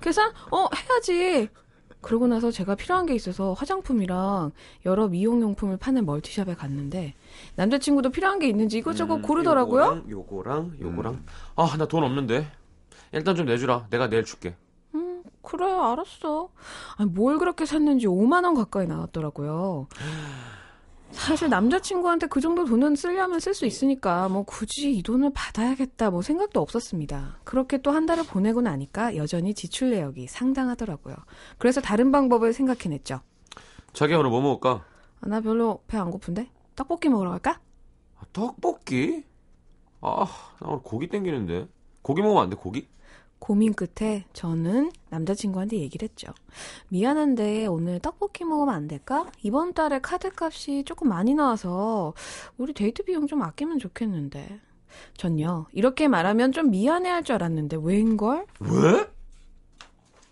계산? 0.00 0.30
어, 0.50 0.66
해야지. 0.74 1.48
그러고 2.00 2.26
나서 2.26 2.50
제가 2.50 2.74
필요한 2.76 3.06
게 3.06 3.14
있어서 3.14 3.52
화장품이랑 3.52 4.52
여러 4.86 5.08
미용용품을 5.08 5.76
파는 5.76 6.06
멀티샵에 6.06 6.54
갔는데 6.54 7.14
남자친구도 7.56 8.10
필요한 8.10 8.38
게 8.38 8.48
있는지 8.48 8.78
이것저것 8.78 9.16
음, 9.16 9.22
고르더라고요. 9.22 10.04
요거랑 10.08 10.10
요거랑 10.10 10.72
요거랑. 10.80 11.24
아, 11.56 11.76
나 11.76 11.86
돈 11.86 12.02
없는데. 12.04 12.50
일단 13.12 13.34
좀 13.36 13.46
내주라. 13.46 13.86
내가 13.90 14.08
내일 14.08 14.24
줄게. 14.24 14.54
음, 14.94 15.22
그래, 15.42 15.64
알았어. 15.70 16.48
아니, 16.96 17.10
뭘 17.10 17.38
그렇게 17.38 17.66
샀는지 17.66 18.06
5만 18.06 18.44
원 18.44 18.54
가까이 18.54 18.86
나왔더라고요. 18.86 19.88
사실 21.12 21.48
남자친구한테 21.48 22.26
그 22.28 22.40
정도 22.40 22.64
돈은 22.64 22.96
쓰려면 22.96 23.40
쓸 23.40 23.52
수 23.52 23.66
있으니까 23.66 24.28
뭐 24.28 24.42
굳이 24.44 24.92
이 24.96 25.02
돈을 25.02 25.32
받아야겠다 25.34 26.10
뭐 26.10 26.22
생각도 26.22 26.60
없었습니다. 26.60 27.38
그렇게 27.44 27.78
또 27.82 27.90
한 27.90 28.06
달을 28.06 28.24
보내고 28.24 28.60
나니까 28.62 29.16
여전히 29.16 29.52
지출 29.54 29.90
내역이 29.90 30.28
상당하더라고요. 30.28 31.16
그래서 31.58 31.80
다른 31.80 32.12
방법을 32.12 32.52
생각해냈죠. 32.52 33.20
자기 33.92 34.14
오늘 34.14 34.30
뭐 34.30 34.40
먹을까? 34.40 34.84
아, 35.20 35.28
나 35.28 35.40
별로 35.40 35.82
배 35.88 35.98
안 35.98 36.10
고픈데? 36.10 36.48
떡볶이 36.76 37.08
먹으러 37.08 37.30
갈까? 37.30 37.60
아, 38.18 38.22
떡볶이? 38.32 39.24
아, 40.00 40.24
나 40.60 40.68
오늘 40.68 40.82
고기 40.82 41.08
땡기는데. 41.08 41.68
고기 42.02 42.22
먹으면 42.22 42.42
안 42.44 42.50
돼, 42.50 42.56
고기? 42.56 42.88
고민 43.40 43.72
끝에 43.74 44.24
저는 44.32 44.92
남자친구한테 45.08 45.78
얘기를 45.78 46.08
했죠. 46.08 46.32
미안한데 46.88 47.66
오늘 47.66 47.98
떡볶이 47.98 48.44
먹으면 48.44 48.72
안 48.74 48.86
될까? 48.86 49.26
이번 49.42 49.72
달에 49.74 49.98
카드값이 50.00 50.84
조금 50.84 51.08
많이 51.08 51.34
나와서 51.34 52.12
우리 52.58 52.72
데이트 52.72 53.02
비용 53.02 53.26
좀 53.26 53.42
아끼면 53.42 53.78
좋겠는데. 53.80 54.60
전요. 55.16 55.66
이렇게 55.72 56.06
말하면 56.06 56.52
좀 56.52 56.70
미안해할 56.70 57.24
줄 57.24 57.34
알았는데 57.36 57.78
웬걸? 57.82 58.46
왜? 58.60 59.08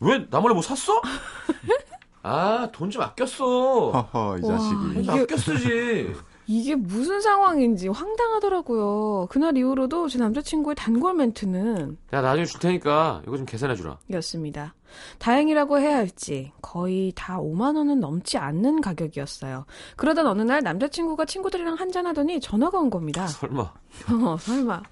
왜? 0.01 0.29
나 0.31 0.41
몰래 0.41 0.53
뭐 0.55 0.63
샀어? 0.63 1.01
아, 2.23 2.69
돈 2.73 2.91
좀 2.91 3.03
아꼈어. 3.03 3.91
허허, 3.91 4.39
이 4.39 4.43
와, 4.43 4.59
자식이. 4.59 4.75
돈 4.95 5.03
이게- 5.03 5.11
아껴 5.23 5.37
쓰지. 5.37 6.13
이게 6.51 6.75
무슨 6.75 7.21
상황인지 7.21 7.89
황당하더라고요. 7.89 9.27
그날 9.29 9.57
이후로도 9.59 10.09
제 10.09 10.19
남자친구의 10.19 10.77
단골 10.77 11.13
멘트는 11.13 11.99
야, 12.15 12.21
나중에 12.23 12.47
줄 12.47 12.59
테니까 12.59 13.21
이거 13.27 13.37
좀 13.37 13.45
계산해 13.45 13.77
주라. 13.77 13.99
였습니다. 14.13 14.75
다행이라고 15.19 15.79
해야 15.79 15.99
할지 15.99 16.51
거의 16.63 17.13
다 17.15 17.37
5만 17.39 17.77
원은 17.77 18.01
넘지 18.01 18.39
않는 18.39 18.81
가격이었어요. 18.81 19.67
그러던 19.97 20.27
어느 20.27 20.41
날 20.41 20.63
남자친구가 20.63 21.27
친구들이랑 21.27 21.75
한잔하더니 21.75 22.41
전화가 22.41 22.79
온 22.79 22.89
겁니다. 22.89 23.27
설마. 23.27 23.61
어, 24.25 24.37
설마. 24.41 24.83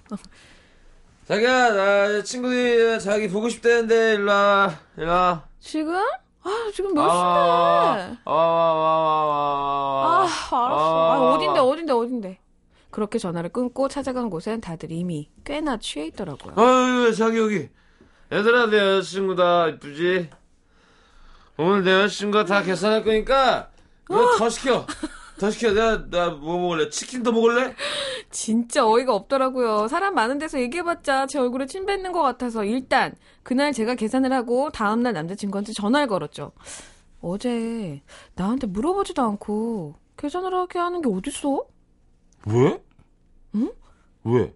자기야, 1.27 1.73
나 1.73 2.23
친구들이 2.23 2.99
자기 3.01 3.27
보고 3.27 3.49
싶다는데, 3.49 4.13
일로 4.13 4.31
와. 4.31 4.79
일로 4.95 5.09
와. 5.09 5.43
지금? 5.59 5.99
아, 6.47 6.71
지금 6.73 6.93
몇 6.93 7.01
아, 7.01 7.97
시인데? 7.97 8.19
와, 8.23 8.33
아, 8.33 8.33
와. 8.33 10.17
알았어. 10.19 10.55
아, 10.55 11.13
아. 11.15 11.19
어딘데, 11.33 11.59
어딘데, 11.59 11.91
어딘데. 11.93 12.39
그렇게 12.89 13.19
전화를 13.19 13.49
끊고 13.49 13.89
찾아간 13.89 14.29
곳엔 14.29 14.61
다들 14.61 14.91
이미 14.91 15.29
꽤나 15.43 15.77
취해 15.77 16.07
있더라고요. 16.07 16.53
아유, 16.55 17.13
자기 17.13 17.37
여기. 17.37 17.69
얘들아, 18.31 18.67
내 18.67 18.77
여자친구다. 18.77 19.67
이쁘지? 19.69 20.29
오늘 21.57 21.83
내 21.83 21.91
여자친구가 21.91 22.45
다 22.45 22.61
계산할 22.61 23.03
거니까, 23.03 23.69
이거 24.09 24.37
더 24.37 24.49
시켜. 24.49 24.85
더 25.39 25.51
시켜. 25.51 25.71
내가, 25.73 26.09
나 26.09 26.31
뭐 26.31 26.59
먹을래? 26.59 26.89
치킨 26.89 27.21
더 27.23 27.31
먹을래? 27.31 27.73
진짜 28.31 28.85
어이가 28.87 29.13
없더라고요. 29.13 29.87
사람 29.87 30.15
많은 30.15 30.37
데서 30.39 30.59
얘기해봤자 30.59 31.27
제 31.27 31.39
얼굴에 31.39 31.65
침 31.67 31.85
뱉는 31.85 32.11
것 32.11 32.21
같아서 32.21 32.63
일단 32.63 33.15
그날 33.43 33.71
제가 33.71 33.95
계산을 33.95 34.33
하고 34.33 34.69
다음날 34.71 35.13
남자친구한테 35.13 35.73
전화를 35.73 36.07
걸었죠. 36.07 36.51
어제 37.21 38.01
나한테 38.35 38.67
물어보지도 38.67 39.21
않고 39.21 39.95
계산을 40.17 40.53
하게 40.53 40.79
하는 40.79 41.01
게 41.01 41.09
어딨어? 41.09 41.65
왜? 42.47 42.83
응? 43.55 43.71
왜? 44.23 44.53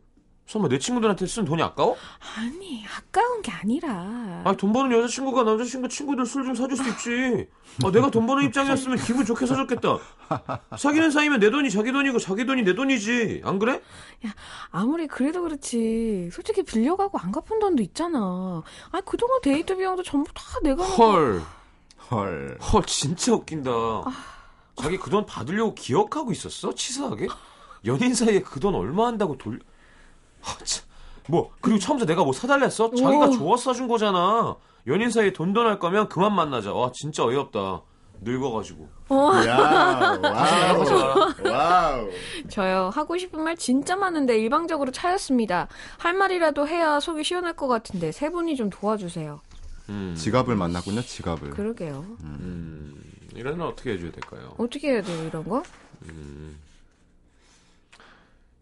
설마 0.51 0.67
내 0.67 0.77
친구들한테 0.79 1.25
쓴 1.27 1.45
돈이 1.45 1.63
아까워? 1.63 1.95
아니 2.37 2.85
아까운 2.85 3.41
게 3.41 3.51
아니라 3.53 4.41
아니, 4.43 4.57
돈 4.57 4.73
버는 4.73 4.91
여자친구가 4.97 5.43
남자친구 5.43 5.87
친구들 5.87 6.25
술 6.25 6.43
좀 6.43 6.53
사줄 6.55 6.75
수 6.75 6.89
있지. 6.89 7.47
아, 7.85 7.91
내가 7.91 8.11
돈 8.11 8.27
버는 8.27 8.43
입장이었으면 8.47 8.97
기분 8.97 9.23
좋게 9.23 9.45
사줬겠다. 9.45 9.97
사귀는 10.77 11.11
사이면 11.11 11.39
내 11.39 11.49
돈이 11.51 11.69
자기 11.69 11.93
돈이고 11.93 12.19
자기 12.19 12.45
돈이 12.45 12.63
내 12.63 12.73
돈이지. 12.75 13.43
안 13.45 13.59
그래? 13.59 13.81
아무리 14.71 15.07
그래도 15.07 15.41
그렇지 15.43 16.29
솔직히 16.33 16.63
빌려가고 16.63 17.17
안 17.17 17.31
갚은 17.31 17.59
돈도 17.59 17.81
있잖아. 17.83 18.61
아니 18.91 19.05
그동안 19.05 19.39
데이트 19.41 19.77
비용도 19.77 20.03
전부 20.03 20.33
다 20.33 20.43
내가 20.63 20.83
헐. 20.83 21.41
헐. 22.09 22.57
헐, 22.59 22.83
진짜 22.87 23.33
웃긴다. 23.33 23.71
자기 24.75 24.97
그 24.97 25.09
돈 25.09 25.25
받으려고 25.25 25.75
기억하고 25.75 26.33
있었어? 26.33 26.75
치사하게? 26.75 27.27
연인 27.85 28.13
사이에 28.13 28.41
그 28.41 28.59
돈 28.59 28.75
얼마 28.75 29.07
한다고 29.07 29.37
돌려. 29.37 29.59
아, 29.59 29.61
참. 29.61 29.70
뭐 31.27 31.51
그리고 31.61 31.79
처음부터 31.79 32.05
내가 32.11 32.23
뭐 32.23 32.33
사달랬어? 32.33 32.89
자기가 32.91 33.27
오. 33.27 33.31
좋아서 33.31 33.71
사준 33.71 33.87
거잖아. 33.87 34.55
연인 34.87 35.09
사이에 35.11 35.31
돈돈할 35.33 35.79
거면 35.79 36.09
그만 36.09 36.33
만나자. 36.33 36.73
와 36.73 36.91
진짜 36.93 37.23
어이없다. 37.23 37.81
늙어가지고. 38.23 38.87
야, 39.47 40.19
와우. 40.21 41.51
와우. 41.51 42.09
저요 42.49 42.91
하고 42.93 43.17
싶은 43.17 43.41
말 43.41 43.55
진짜 43.57 43.95
많은데 43.95 44.37
일방적으로 44.37 44.91
차였습니다. 44.91 45.67
할 45.97 46.13
말이라도 46.13 46.67
해야 46.67 46.99
속이 46.99 47.23
시원할 47.23 47.53
것 47.53 47.67
같은데 47.67 48.11
세 48.11 48.29
분이 48.29 48.55
좀 48.55 48.69
도와주세요. 48.69 49.39
음, 49.89 50.13
지갑을 50.15 50.55
만났군요, 50.55 51.01
지갑을. 51.01 51.49
그러게요. 51.49 52.05
음, 52.21 52.93
이런 53.35 53.57
건 53.57 53.67
어떻게 53.69 53.93
해줘야 53.93 54.11
될까요? 54.11 54.53
어떻게 54.57 54.91
해야 54.91 55.01
돼요 55.01 55.23
이런 55.27 55.43
거? 55.43 55.63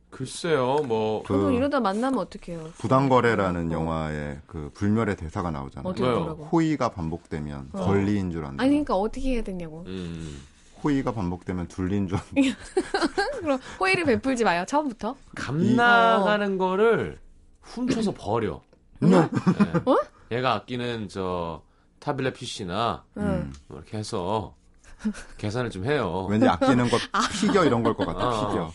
글쎄요, 0.09 0.77
뭐 0.87 1.23
그 1.23 1.53
이러다 1.53 1.79
만나면 1.79 2.19
어떡해요? 2.19 2.71
부당거래라는 2.79 3.71
영화에 3.71 4.39
그 4.47 4.71
불멸의 4.73 5.15
대사가 5.15 5.51
나오잖아요. 5.51 5.89
하더라고? 5.91 6.45
호의가 6.45 6.89
반복되면 6.89 7.69
어. 7.73 7.85
권리인 7.85 8.31
줄 8.31 8.43
안다. 8.45 8.63
아니 8.63 8.71
그러니까 8.71 8.95
어떻게 8.95 9.33
해야 9.35 9.43
되냐고. 9.43 9.83
음, 9.87 10.41
호의가 10.83 11.13
반복되면 11.13 11.67
둘린 11.67 12.07
줄 12.07 12.17
안다. 12.17 12.31
그럼 13.39 13.59
호의를 13.79 14.05
베풀지 14.05 14.43
마요 14.43 14.65
처음부터. 14.67 15.15
감 15.35 15.75
나가는 15.75 16.57
거를 16.57 17.19
훔쳐서 17.61 18.13
버려. 18.13 18.61
네. 18.99 19.15
예. 20.31 20.37
얘가 20.37 20.53
아끼는 20.55 21.07
저 21.07 21.61
타블렛 21.99 22.33
PC나 22.33 23.03
응. 23.17 23.51
뭐 23.67 23.77
이렇게 23.77 23.97
해서 23.97 24.55
계산을 25.37 25.69
좀 25.69 25.85
해요. 25.85 26.25
왠지 26.29 26.47
아끼는 26.47 26.89
것 26.89 26.99
피겨 27.39 27.63
이런 27.63 27.83
걸 27.83 27.93
것 27.93 28.05
같아. 28.05 28.27
어. 28.27 28.49
피겨. 28.49 28.73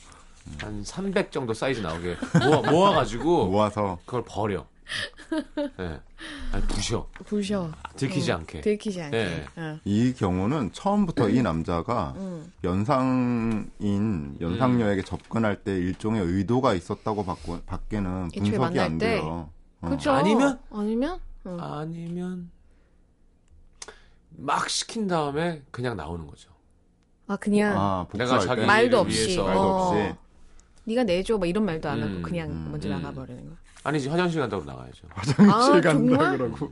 한 0.60 0.82
300 0.84 1.32
정도 1.32 1.54
사이즈 1.54 1.80
나오게 1.80 2.16
모아, 2.46 2.70
모아가지고 2.70 3.46
모아서 3.50 3.98
그걸 4.04 4.24
버려. 4.26 4.66
예. 5.80 6.00
아니, 6.52 6.66
부셔. 6.68 7.08
부셔. 7.24 7.70
들키지 7.96 8.30
응. 8.30 8.36
않게. 8.36 8.60
들키지 8.60 9.02
않게. 9.02 9.16
네. 9.16 9.44
응. 9.56 9.80
이 9.84 10.12
경우는 10.12 10.72
처음부터 10.72 11.30
이 11.30 11.42
남자가 11.42 12.14
응. 12.18 12.52
연상인 12.62 14.36
연상녀에게 14.40 15.02
접근할 15.02 15.64
때 15.64 15.74
일종의 15.76 16.22
의도가 16.22 16.74
있었다고 16.74 17.24
받고, 17.24 17.60
밖에는 17.62 18.28
분석이 18.28 18.78
안 18.80 18.98
때? 18.98 19.06
돼요. 19.20 19.48
어. 19.80 19.86
그렇죠. 19.86 20.12
아니면? 20.12 20.58
아니면? 20.70 21.18
응. 21.46 21.58
아니면 21.60 22.50
막 24.36 24.68
시킨 24.68 25.06
다음에 25.06 25.62
그냥 25.70 25.96
나오는 25.96 26.26
거죠. 26.26 26.50
아 27.26 27.36
그냥 27.36 27.72
아, 27.74 28.06
내가 28.12 28.38
자기 28.40 28.60
때? 28.60 28.66
말도 28.66 28.98
없이. 29.00 29.26
위해서. 29.28 29.44
말도 29.44 29.60
어. 29.60 29.88
없이 29.88 30.14
네가 30.84 31.04
내줘 31.04 31.38
막 31.38 31.46
이런 31.46 31.64
말도 31.64 31.88
안 31.88 32.02
하고 32.02 32.12
음, 32.14 32.22
그냥 32.22 32.50
음, 32.50 32.68
먼저 32.70 32.88
음. 32.88 32.92
나가버리는 32.92 33.48
거. 33.48 33.56
아니지 33.84 34.08
화장실 34.08 34.40
간다고 34.40 34.64
나가야죠. 34.64 35.06
화장실 35.10 35.50
아, 35.50 35.80
간다 35.80 35.92
정말? 35.92 36.38
그러고 36.38 36.70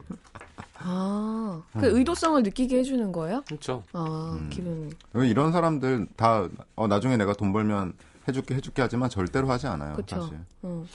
아, 0.79 1.63
그 1.79 1.99
의도성을 1.99 2.43
느끼게 2.43 2.79
해주는 2.79 3.13
거예요? 3.13 3.43
그렇죠. 3.47 3.83
아, 3.93 4.39
음. 4.41 4.49
기분. 4.51 4.91
이런 5.15 5.53
사람들 5.53 6.09
다 6.17 6.49
어, 6.75 6.87
나중에 6.87 7.17
내가 7.17 7.35
돈 7.35 7.53
벌면 7.53 7.95
해줄게 8.27 8.55
해줄게 8.55 8.83
하지만 8.83 9.11
절대로 9.11 9.49
하지 9.49 9.67
않아요. 9.67 9.95
그쵸. 9.95 10.21
사실 10.23 10.39
응. 10.65 10.87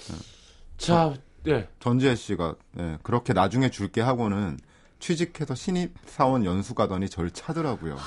자, 0.77 1.13
네. 1.43 1.67
전지혜 1.79 2.15
씨가 2.15 2.55
예, 2.79 2.97
그렇게 3.03 3.33
나중에 3.33 3.69
줄게 3.69 4.01
하고는 4.01 4.59
취직해서 4.99 5.55
신입 5.55 5.93
사원 6.05 6.43
연수 6.45 6.73
가더니 6.73 7.09
절 7.09 7.31
차더라고요. 7.31 7.97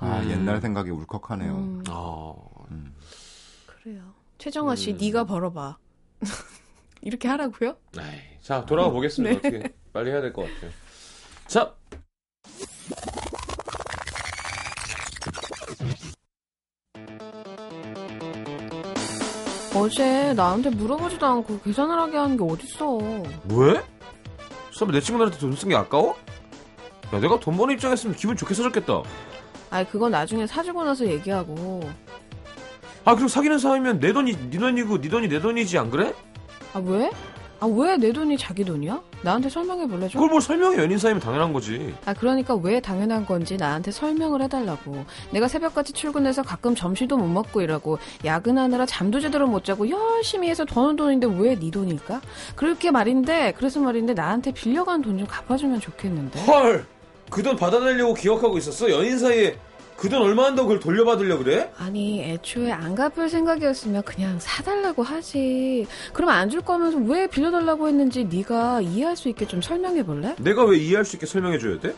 아 0.00 0.20
음. 0.20 0.30
옛날 0.30 0.60
생각이 0.60 0.90
울컥하네요. 0.90 1.52
음, 1.52 1.84
어, 1.90 2.48
그래요. 2.68 2.82
최정아 4.38 4.76
씨, 4.76 4.92
음. 4.92 4.98
네가 5.00 5.24
벌어봐. 5.24 5.78
이렇게 7.02 7.28
하라고요? 7.28 7.76
에이, 7.98 8.38
자 8.40 8.64
돌아가 8.64 8.90
보겠습니다. 8.90 9.40
네. 9.48 9.58
어떻게 9.58 9.74
빨리 9.92 10.10
해야 10.10 10.20
될 10.20 10.32
것 10.32 10.42
같아요. 10.42 10.70
자, 11.46 11.74
어제 19.74 20.32
나한테 20.34 20.70
물어보지도 20.70 21.24
않고 21.26 21.60
계산을 21.60 21.98
하게 21.98 22.16
하는 22.16 22.36
게 22.36 22.42
어딨어. 22.44 22.96
왜? 23.48 23.82
설마 24.72 24.92
내 24.92 25.00
친구들한테 25.00 25.38
돈 25.38 25.52
쓴 25.56 25.68
게 25.68 25.76
아까워? 25.76 26.16
야, 27.12 27.20
내가 27.20 27.38
돈 27.38 27.56
버는 27.56 27.74
입장이었으면 27.74 28.16
기분 28.16 28.36
좋게 28.36 28.54
사줬겠다. 28.54 29.02
아이, 29.70 29.86
그건 29.86 30.10
나중에 30.10 30.46
사주고 30.46 30.84
나서 30.84 31.06
얘기하고. 31.06 31.80
아, 33.08 33.14
그리고 33.14 33.28
사귀는 33.28 33.58
사이면 33.58 34.00
내 34.00 34.12
돈이 34.12 34.50
네 34.50 34.58
돈이고 34.58 35.00
네 35.00 35.08
돈이 35.08 35.28
내 35.30 35.40
돈이지 35.40 35.78
안 35.78 35.88
그래? 35.90 36.12
아, 36.74 36.78
왜? 36.84 37.10
아, 37.58 37.64
왜 37.66 37.96
내 37.96 38.12
돈이 38.12 38.36
자기 38.36 38.64
돈이야? 38.66 39.00
나한테 39.22 39.48
설명해 39.48 39.86
볼래 39.86 40.08
좀? 40.08 40.20
그걸 40.20 40.28
뭘 40.28 40.42
설명해 40.42 40.76
연인 40.76 40.98
사이면 40.98 41.18
당연한 41.22 41.54
거지. 41.54 41.94
아, 42.04 42.12
그러니까 42.12 42.54
왜 42.54 42.80
당연한 42.80 43.24
건지 43.24 43.56
나한테 43.56 43.92
설명을 43.92 44.42
해달라고. 44.42 45.06
내가 45.30 45.48
새벽같이 45.48 45.94
출근해서 45.94 46.42
가끔 46.42 46.74
점심도 46.74 47.16
못 47.16 47.26
먹고 47.28 47.62
일하고, 47.62 47.98
야근하느라 48.26 48.84
잠도 48.84 49.20
제대로 49.20 49.46
못 49.46 49.64
자고, 49.64 49.88
열심히 49.88 50.50
해서 50.50 50.66
버는 50.66 50.96
돈인데 50.96 51.28
왜 51.38 51.56
네 51.58 51.70
돈일까? 51.70 52.20
그렇게 52.56 52.90
말인데, 52.90 53.54
그래서 53.56 53.80
말인데, 53.80 54.12
나한테 54.12 54.52
빌려간 54.52 55.00
돈 55.00 55.18
좀 55.18 55.26
갚아주면 55.26 55.80
좋겠는데? 55.80 56.44
헐, 56.44 56.84
그 57.30 57.42
돈 57.42 57.56
받아내려고 57.56 58.12
기억하고 58.12 58.58
있었어? 58.58 58.90
연인 58.90 59.18
사이에 59.18 59.58
그 59.98 60.08
돈 60.08 60.22
얼마 60.22 60.44
한다고 60.44 60.68
그걸 60.68 60.80
돌려받으려 60.80 61.38
그래? 61.38 61.72
아니, 61.76 62.22
애초에 62.22 62.70
안 62.70 62.94
갚을 62.94 63.28
생각이었으면 63.28 64.02
그냥 64.04 64.38
사달라고 64.38 65.02
하지. 65.02 65.86
그럼 66.12 66.30
안 66.30 66.48
줄 66.48 66.60
거면서 66.62 66.98
왜 66.98 67.26
빌려달라고 67.26 67.88
했는지 67.88 68.24
네가 68.24 68.80
이해할 68.80 69.16
수 69.16 69.28
있게 69.28 69.46
좀 69.46 69.60
설명해 69.60 70.04
볼래? 70.04 70.34
내가 70.38 70.64
왜 70.64 70.78
이해할 70.78 71.04
수 71.04 71.16
있게 71.16 71.26
설명해 71.26 71.58
줘야 71.58 71.78
돼? 71.80 71.94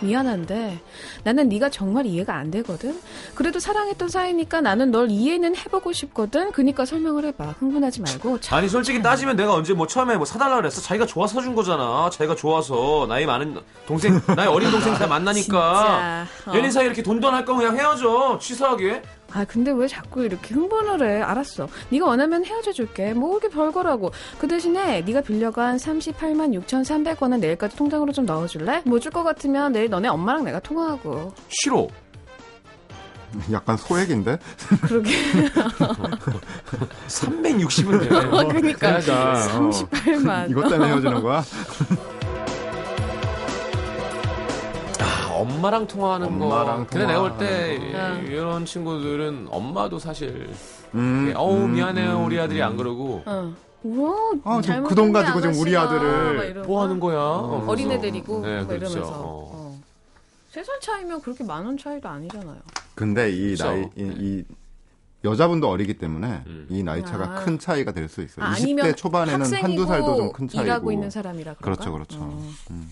미안한데 0.00 0.78
나는 1.24 1.48
네가 1.48 1.70
정말 1.70 2.06
이해가 2.06 2.34
안 2.34 2.50
되거든. 2.50 2.98
그래도 3.34 3.58
사랑했던 3.58 4.08
사이니까 4.08 4.60
나는 4.60 4.90
널 4.90 5.10
이해는 5.10 5.56
해보고 5.56 5.92
싶거든. 5.92 6.52
그니까 6.52 6.84
설명을 6.84 7.24
해봐. 7.26 7.56
흥분하지 7.58 8.00
말고. 8.02 8.40
참. 8.40 8.58
아니 8.58 8.68
솔직히 8.68 9.02
따지면 9.02 9.36
내가 9.36 9.54
언제 9.54 9.72
뭐 9.74 9.86
처음에 9.86 10.16
뭐 10.16 10.24
사달라 10.24 10.56
그랬어? 10.56 10.80
자기가 10.80 11.06
좋아서 11.06 11.34
사준 11.34 11.54
거잖아. 11.54 12.10
자기가 12.10 12.34
좋아서 12.34 13.06
나이 13.08 13.26
많은 13.26 13.58
동생, 13.86 14.20
나이 14.36 14.46
어린 14.46 14.70
동생 14.70 14.94
다 14.94 15.06
만나니까 15.06 16.26
진짜. 16.36 16.50
어. 16.50 16.56
연인 16.56 16.70
사이 16.70 16.86
이렇게 16.86 17.02
돈돈 17.02 17.32
할 17.34 17.44
거면 17.44 17.60
그냥 17.70 17.76
헤어져. 17.78 18.38
치사하게. 18.40 19.02
아 19.32 19.44
근데 19.44 19.70
왜 19.72 19.86
자꾸 19.88 20.22
이렇게 20.24 20.54
흥분을 20.54 21.02
해? 21.08 21.20
알았어. 21.22 21.68
네가 21.90 22.06
원하면 22.06 22.44
헤어져 22.44 22.72
줄게. 22.72 23.12
뭐 23.12 23.30
그렇게 23.38 23.48
별거라고. 23.48 24.10
그 24.38 24.46
대신에 24.48 25.02
네가 25.02 25.20
빌려간 25.22 25.76
38만 25.76 26.58
6,300원은 26.64 27.40
내일까지 27.40 27.76
통장으로 27.76 28.12
좀 28.12 28.24
넣어줄래? 28.24 28.82
뭐 28.86 28.98
줄 28.98 29.10
것 29.12 29.24
같으면 29.24 29.72
내일 29.72 29.90
너네 29.90 30.08
엄마랑 30.08 30.44
내가 30.44 30.60
통화하고. 30.60 31.32
싫어. 31.48 31.86
약간 33.52 33.76
소액인데? 33.76 34.38
그러게. 34.82 35.10
360은 37.08 38.00
돼. 38.00 38.08
그러니까 38.48 38.88
해야지. 38.88 39.10
어. 39.10 39.70
38만. 39.70 40.50
이것 40.50 40.68
때문에 40.68 40.90
헤어지는 40.90 41.22
거야? 41.22 41.42
엄마랑 45.54 45.86
통화하는 45.86 46.38
거. 46.38 46.44
엄마랑 46.46 46.86
근데 46.86 47.06
내가 47.06 47.20
볼때 47.20 47.78
거. 47.78 48.22
이런 48.26 48.64
친구들은 48.64 49.48
엄마도 49.50 49.98
사실 49.98 50.48
음, 50.94 51.32
어우 51.36 51.64
음, 51.64 51.74
미안해요 51.74 52.18
음, 52.18 52.24
우리 52.26 52.38
아들이 52.38 52.62
안 52.62 52.72
음. 52.72 52.76
그러고 52.76 53.22
어. 53.26 53.52
우와, 53.82 54.14
아, 54.44 54.60
그돈 54.88 55.08
게 55.08 55.12
가지고 55.12 55.40
지금 55.40 55.54
우리 55.60 55.76
아들을 55.76 56.36
막 56.36 56.44
이러고. 56.44 56.66
뭐 56.68 56.82
하는 56.82 56.98
거야? 56.98 57.18
어, 57.18 57.64
어 57.66 57.74
린애들이고 57.74 58.40
네, 58.40 58.58
막 58.58 58.66
그렇죠. 58.68 58.92
이러면서. 58.92 59.12
어. 59.14 59.50
어. 59.52 59.80
세살 60.50 60.80
차이면 60.80 61.20
그렇게 61.20 61.44
많은 61.44 61.76
차이도 61.78 62.08
아니잖아요. 62.08 62.56
근데 62.96 63.30
이 63.30 63.50
그쵸. 63.50 63.64
나이 63.66 63.82
이, 63.96 64.02
이 64.02 64.44
여자분도 65.24 65.68
어리기 65.68 65.98
때문에 65.98 66.42
음. 66.46 66.66
이 66.70 66.82
나이 66.82 67.04
차가 67.04 67.24
아. 67.30 67.34
큰 67.44 67.58
차이가 67.58 67.92
될 67.92 68.08
수 68.08 68.22
있어요. 68.22 68.44
아, 68.46 68.52
20대 68.54 68.62
아니면 68.62 68.96
초반에는 68.96 69.52
한두 69.54 69.86
살도 69.86 70.16
좀 70.16 70.32
큰 70.32 70.48
차이고. 70.48 70.64
일하고 70.64 70.92
있는 70.92 71.10
사람이라 71.10 71.54
그런가? 71.54 71.60
그렇죠, 71.84 71.92
그렇죠. 71.92 72.18
어. 72.20 72.52
음. 72.70 72.90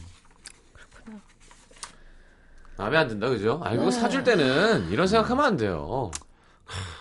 마음에 2.77 2.97
안 2.97 3.09
든다 3.09 3.29
그죠? 3.29 3.61
그거 3.61 3.85
네. 3.85 3.91
사줄 3.91 4.25
때는 4.25 4.89
이런 4.91 5.07
생각하면 5.07 5.45
안 5.45 5.57
돼요. 5.57 6.11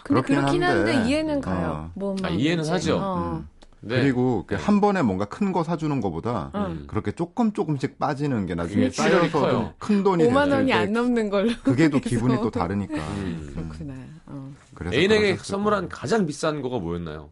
근데 0.04 0.22
그렇긴 0.22 0.36
그렇긴 0.38 0.64
한데, 0.64 0.94
한데, 0.96 1.10
이해는 1.10 1.42
가요. 1.42 1.68
어. 1.88 1.92
뭐, 1.96 2.16
아, 2.24 2.28
뭐 2.30 2.38
이해는. 2.38 2.70
하죠. 2.70 2.98
어. 2.98 3.38
음. 3.38 3.48
네. 3.86 4.02
그리고 4.02 4.46
그한 4.48 4.80
번에 4.80 5.02
뭔가 5.02 5.26
큰 5.26 5.52
거 5.52 5.64
사주는 5.64 6.00
것보다 6.00 6.52
음. 6.56 6.86
그렇게 6.88 7.12
조금 7.12 7.52
조금씩 7.52 8.00
빠지는 8.00 8.46
게 8.46 8.56
나중에 8.56 8.90
쌓여서. 8.90 9.74
좀큰 9.80 10.04
돈이 10.04 10.24
5만 10.26 10.46
됐을 10.46 10.52
원이 10.52 10.68
때안 10.68 10.94
넘는 10.94 11.30
걸로. 11.30 11.52
그게 11.64 11.90
또. 11.90 12.00
기분이 12.00 12.36
또 12.38 12.50
다르니까. 12.50 12.96
음. 12.96 13.52
그렇구나. 13.54 13.94
어. 14.28 14.54
그래서 14.74 14.96
애인에게 14.96 15.36
선물한 15.38 15.90
가장 15.90 16.26
비싼 16.26 16.62
거가 16.62 16.80
뭐였나요? 16.80 17.30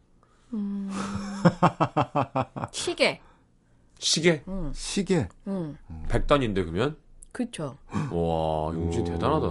음. 0.54 0.92
시계. 2.72 3.22
시계? 4.00 4.44
응, 4.48 4.72
시계 4.74 5.30
응. 5.48 5.78
100단인데 6.10 6.56
그러면? 6.56 6.96
그쵸. 7.32 7.78
와, 7.92 8.74
용진 8.74 9.02
오. 9.02 9.06
대단하다. 9.06 9.48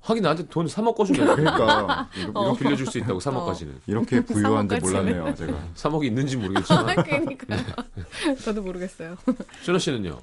하긴 0.00 0.22
나한테 0.22 0.46
돈 0.48 0.66
3억 0.66 0.94
꿔준다. 0.96 1.34
그러니까 1.34 2.08
이렇게, 2.16 2.30
이거 2.30 2.54
빌려줄 2.54 2.86
수 2.86 2.98
있다고 2.98 3.18
3억까지는. 3.20 3.72
이렇게 3.86 4.20
부유한지. 4.24 4.78
몰랐네요, 4.80 5.34
제가. 5.34 5.52
3억이 5.74 6.04
있는지 6.06 6.36
모르겠지만. 6.38 6.96
그러니까요. 7.04 7.60
저도 8.42 8.62
모르겠어요. 8.62 9.16
준호 9.62 9.78
씨는요? 9.78 10.18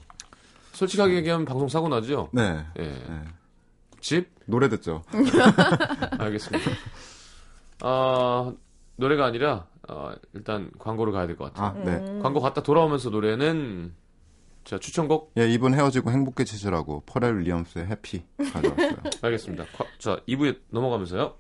솔직하게 0.73 1.15
얘기하면 1.17 1.45
방송 1.45 1.67
사고 1.69 1.88
나죠? 1.88 2.30
네. 2.34 2.65
예. 2.80 2.84
네. 2.84 3.21
집? 3.99 4.30
노래 4.45 4.69
듣죠. 4.69 5.03
알겠습니다. 6.17 6.71
아, 7.82 8.51
노래가 8.95 9.25
아니라, 9.25 9.65
어, 9.88 10.12
일단 10.34 10.71
광고를 10.80 11.13
가야 11.13 11.27
될 11.27 11.36
것 11.36 11.53
같아요. 11.53 11.80
아, 11.80 11.84
네. 11.86 12.19
광고 12.21 12.39
갔다 12.41 12.62
돌아오면서 12.63 13.10
노래는, 13.12 13.93
자, 14.67 14.77
추천곡? 14.77 15.32
예, 15.38 15.47
이분 15.47 15.73
헤어지고 15.73 16.12
행복해지시라고 16.12 17.03
퍼렐 17.06 17.38
윌리엄스의 17.39 17.88
해피 17.88 18.23
가져왔어요. 18.51 18.97
알겠습니다. 19.23 19.63
과- 19.77 19.86
자, 19.97 20.19
2부에 20.27 20.58
넘어가면서요. 20.71 21.36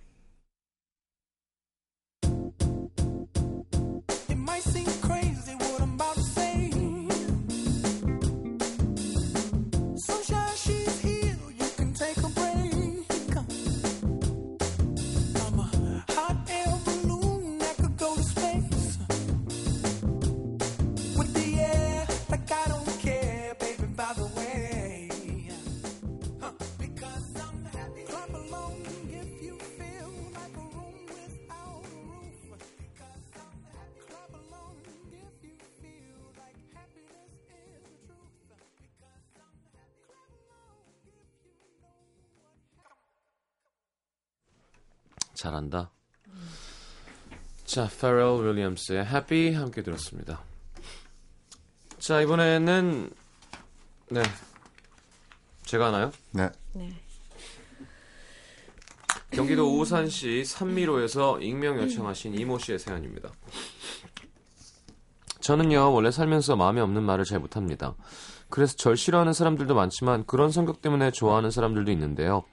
잘한다. 45.37 45.91
자, 47.65 47.89
페럴 47.99 48.45
윌리엄스의 48.45 49.05
Happy 49.05 49.53
함께 49.53 49.81
들었습니다. 49.83 50.41
자, 51.99 52.21
이번에는, 52.21 53.09
네. 54.09 54.23
제가 55.63 55.87
하나요? 55.87 56.11
네. 56.31 56.49
네. 56.73 56.93
경기도 59.31 59.77
오산시 59.77 60.45
산미로에서 60.45 61.41
익명 61.41 61.77
요청하신 61.79 62.39
이모 62.39 62.57
씨의 62.57 62.79
사연입니다. 62.79 63.29
저는요, 65.41 65.93
원래 65.93 66.09
살면서 66.11 66.55
마음에 66.55 66.81
없는 66.81 67.03
말을 67.03 67.25
잘 67.25 67.39
못합니다. 67.39 67.95
그래서 68.49 68.75
절 68.75 68.95
싫어하는 68.95 69.33
사람들도 69.33 69.75
많지만 69.75 70.25
그런 70.25 70.51
성격 70.51 70.81
때문에 70.81 71.11
좋아하는 71.11 71.51
사람들도 71.51 71.91
있는데요. 71.91 72.45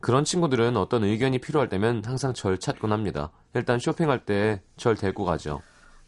그런 0.00 0.24
친구들은 0.24 0.76
어떤 0.76 1.04
의견이 1.04 1.38
필요할 1.38 1.68
때면 1.68 2.02
항상 2.04 2.32
절 2.32 2.58
찾곤 2.58 2.92
합니다. 2.92 3.30
일단 3.54 3.78
쇼핑할 3.78 4.24
때 4.24 4.62
절 4.76 4.94
데리고 4.96 5.24
가죠. 5.24 5.60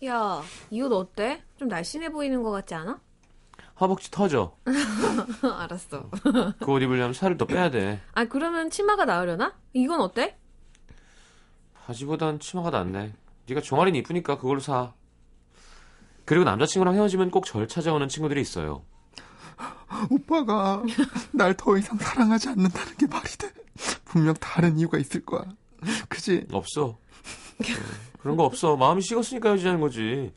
야, 0.05 0.43
이 0.71 0.81
옷 0.81 0.93
어때? 0.93 1.43
좀 1.57 1.69
날씬해 1.69 2.11
보이는 2.11 2.43
것 2.43 2.51
같지 2.51 2.75
않아? 2.75 2.99
허벅지 3.81 4.11
터져. 4.11 4.57
알았어. 5.59 6.09
그 6.59 6.71
옷 6.71 6.83
입으려면 6.83 7.13
살을 7.13 7.37
더 7.37 7.45
빼야 7.47 7.71
돼. 7.71 8.01
아, 8.15 8.25
그러면 8.25 8.71
치마가 8.71 9.05
나으려나? 9.05 9.55
이건 9.75 10.01
어때? 10.01 10.37
바지보단 11.85 12.39
치마가 12.41 12.71
낫네. 12.71 13.13
네가 13.49 13.61
종아리는 13.61 13.99
이쁘니까 14.01 14.39
그걸로 14.39 14.61
사. 14.61 14.93
그리고 16.25 16.45
남자친구랑 16.45 16.95
헤어지면 16.95 17.31
꼭 17.31 17.45
절 17.45 17.67
찾아오는 17.69 18.09
친구들이 18.09 18.41
있어요. 18.41 18.85
오빠가 20.11 20.83
날 21.33 21.55
더 21.55 21.77
이상 21.77 21.99
사랑하지 21.99 22.49
않는다는 22.51 22.97
게 22.97 23.07
말이 23.07 23.29
돼. 23.37 23.51
분명 24.05 24.35
다른 24.35 24.79
이유가 24.79 24.99
있을 24.99 25.25
거야. 25.25 25.45
그지? 26.09 26.47
없어. 26.53 26.85
어, 26.87 26.99
그런 28.21 28.37
거 28.37 28.45
없어. 28.45 28.77
마음이 28.77 29.03
식었으니까 29.03 29.51
헤어지자는 29.51 29.81
거지. 29.81 30.33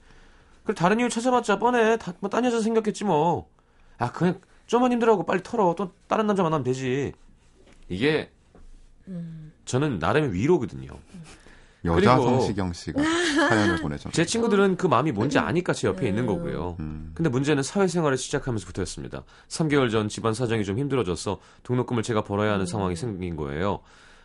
그래 0.63 0.75
다른 0.75 0.99
이유 0.99 1.09
찾아봤자 1.09 1.59
뻔해. 1.59 1.97
다, 1.97 2.13
뭐, 2.19 2.29
딴 2.29 2.43
여자 2.45 2.59
생겼겠지 2.59 3.03
뭐. 3.03 3.49
아 3.97 4.11
그냥 4.11 4.41
좀만 4.67 4.91
힘들어하고 4.91 5.25
빨리 5.25 5.43
털어. 5.43 5.75
또 5.75 5.93
다른 6.07 6.27
남자 6.27 6.43
만나면 6.43 6.63
되지. 6.63 7.13
이게 7.87 8.31
저는 9.65 9.99
나름의 9.99 10.33
위로거든요. 10.33 10.89
여자 11.85 12.17
성시경 12.17 12.73
씨가 12.73 13.01
사연을 13.03 13.81
보내줬어요. 13.81 14.11
제 14.13 14.25
친구들은 14.25 14.77
그 14.77 14.87
마음이 14.87 15.11
뭔지 15.11 15.37
아니까 15.39 15.73
제 15.73 15.87
옆에 15.87 16.07
있는 16.07 16.25
거고요. 16.25 16.77
음. 16.79 17.11
근데 17.15 17.29
문제는 17.29 17.63
사회생활을 17.63 18.17
시작하면서부터였습니다. 18.17 19.23
3개월 19.49 19.91
전 19.91 20.09
집안 20.09 20.33
사정이 20.33 20.63
좀 20.65 20.77
힘들어져서 20.79 21.39
등록금을 21.63 22.03
제가 22.03 22.23
벌어야 22.23 22.53
하는 22.53 22.65
상황이 22.65 22.95
생긴 22.95 23.35
거예요. 23.35 23.81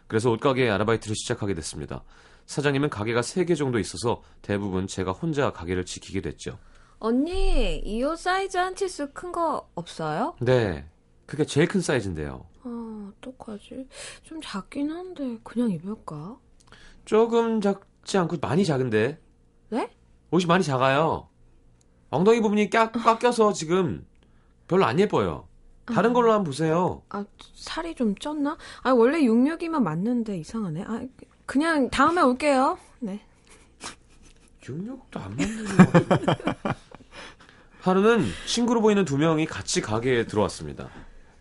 그래서 0.07 0.31
옷가게 0.31 0.69
아르바이트를 0.71 1.15
시작하게 1.17 1.55
됐습니다. 1.55 2.03
사장님은 2.47 2.91
가게가 2.91 3.21
3개 3.21 3.57
정도 3.57 3.79
있어서 3.79 4.23
대부분 4.43 4.87
제가 4.89 5.13
혼자 5.13 5.51
가게를 5.53 5.85
지키게 5.85 6.21
됐죠. 6.21 6.59
언니, 6.99 7.79
이 7.79 8.03
옷 8.03 8.19
사이즈 8.19 8.57
한 8.59 8.75
치수 8.75 9.09
큰 9.13 9.33
거 9.33 9.69
없어요? 9.75 10.35
네. 10.41 10.85
그게 11.27 11.45
제일 11.45 11.69
큰 11.69 11.81
사이즈인데요. 11.81 12.45
아, 12.65 13.13
어떡하지? 13.19 13.87
좀 14.25 14.41
작긴 14.43 14.91
한데, 14.91 15.39
그냥 15.45 15.71
입을까? 15.71 16.37
조금 17.05 17.61
작지 17.61 18.19
않고 18.19 18.37
많이 18.41 18.65
작은데. 18.65 19.21
네? 19.71 19.91
옷이 20.31 20.47
많이 20.47 20.65
작아요. 20.65 21.29
엉덩이 22.11 22.41
부분이 22.41 22.71
꽉, 22.71 22.93
꽉 22.93 23.19
껴서 23.19 23.53
지금 23.53 24.07
별로 24.69 24.85
안 24.85 24.99
예뻐요. 24.99 25.49
다른 25.87 26.13
걸로 26.13 26.33
한번 26.33 26.45
보세요. 26.45 27.03
아, 27.09 27.25
살이 27.55 27.95
좀 27.95 28.15
쪘나? 28.15 28.57
아, 28.83 28.91
원래 28.91 29.21
66이면 29.23 29.83
맞는데 29.83 30.39
이상하네. 30.39 30.85
아, 30.87 31.03
그냥 31.47 31.91
다음에 31.91 32.21
올게요. 32.23 32.79
네. 33.01 33.21
66도 34.63 35.17
안 35.21 35.37
맞는 35.37 35.65
것 35.65 36.09
같아요. 36.09 36.75
하루는 37.81 38.27
친구로 38.47 38.83
보이는 38.83 39.05
두 39.05 39.17
명이 39.17 39.47
같이 39.47 39.81
가게에 39.81 40.27
들어왔습니다. 40.27 40.91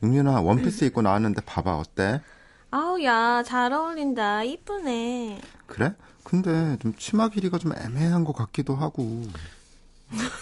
윤윤아 0.02 0.42
원피스 0.42 0.86
입고 0.86 1.02
나왔는데 1.02 1.42
봐봐 1.46 1.78
어때? 1.78 2.22
아우, 2.72 3.02
야, 3.04 3.42
잘 3.44 3.74
어울린다. 3.74 4.44
이쁘네. 4.44 5.42
그래? 5.66 5.94
근데 6.24 6.78
좀 6.80 6.94
치마 6.96 7.30
길이가 7.30 7.58
좀 7.58 7.72
애매한 7.76 8.24
것 8.24 8.34
같기도 8.34 8.76
하고. 8.76 9.24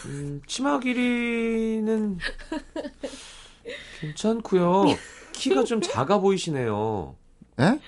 음, 0.06 0.42
치마 0.46 0.80
길이는 0.80 2.20
괜찮고요. 4.02 4.86
키가 5.34 5.64
좀 5.64 5.82
작아 5.82 6.20
보이시네요. 6.20 7.16
에? 7.60 7.80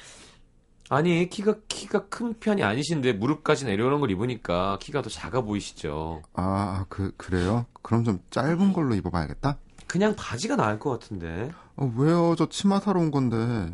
아니 0.90 1.30
키가 1.30 1.56
키가 1.68 2.08
큰 2.08 2.34
편이 2.40 2.64
아니신데 2.64 3.14
무릎까지 3.14 3.66
내려오는 3.66 4.00
걸 4.00 4.10
입으니까 4.12 4.78
키가 4.82 5.02
더 5.02 5.10
작아 5.10 5.42
보이시죠. 5.42 6.22
아, 6.34 6.86
그 6.90 7.14
그래요? 7.18 7.66
그럼 7.82 8.04
좀 8.04 8.20
짧은 8.32 8.74
걸로 8.74 8.96
입어봐야겠다. 8.96 9.58
그냥 9.88 10.16
바지가 10.16 10.56
나을 10.56 10.80
것 10.80 10.90
같은데. 10.92 11.52
어, 11.76 11.92
왜요? 11.98 12.36
저 12.38 12.48
치마 12.50 12.80
사러 12.80 13.00
온 13.00 13.12
건데. 13.12 13.72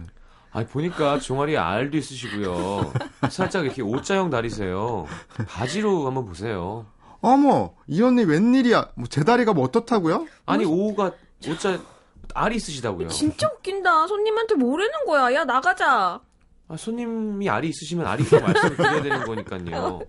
아니 0.55 0.65
보니까 0.67 1.19
종아리에 1.19 1.57
알도 1.57 1.97
있으시고요. 1.97 2.93
살짝 3.29 3.65
이렇게 3.65 3.81
O자형 3.81 4.29
다리세요. 4.29 5.05
바지로 5.49 6.07
한번 6.07 6.25
보세요. 6.25 6.85
어머, 7.19 7.73
이 7.87 8.01
언니 8.01 8.23
웬일이야? 8.23 8.91
뭐 8.95 9.07
제 9.09 9.25
다리가 9.25 9.51
뭐 9.53 9.65
어떻다고요? 9.65 10.25
아니 10.45 10.63
O가 10.63 11.11
O자 11.45 11.77
알이 12.33 12.55
있으시다고요. 12.55 13.09
진짜 13.09 13.49
웃긴다. 13.53 14.07
손님한테 14.07 14.55
뭐라는 14.55 15.05
거야. 15.05 15.33
야, 15.33 15.43
나가자. 15.43 16.21
아, 16.69 16.77
손님이 16.77 17.49
알이 17.49 17.67
있으시면 17.69 18.07
알이 18.07 18.23
있다고 18.23 18.45
말씀을 18.45 18.75
드려야 18.77 19.01
되는 19.03 19.25
거니까요. 19.25 19.99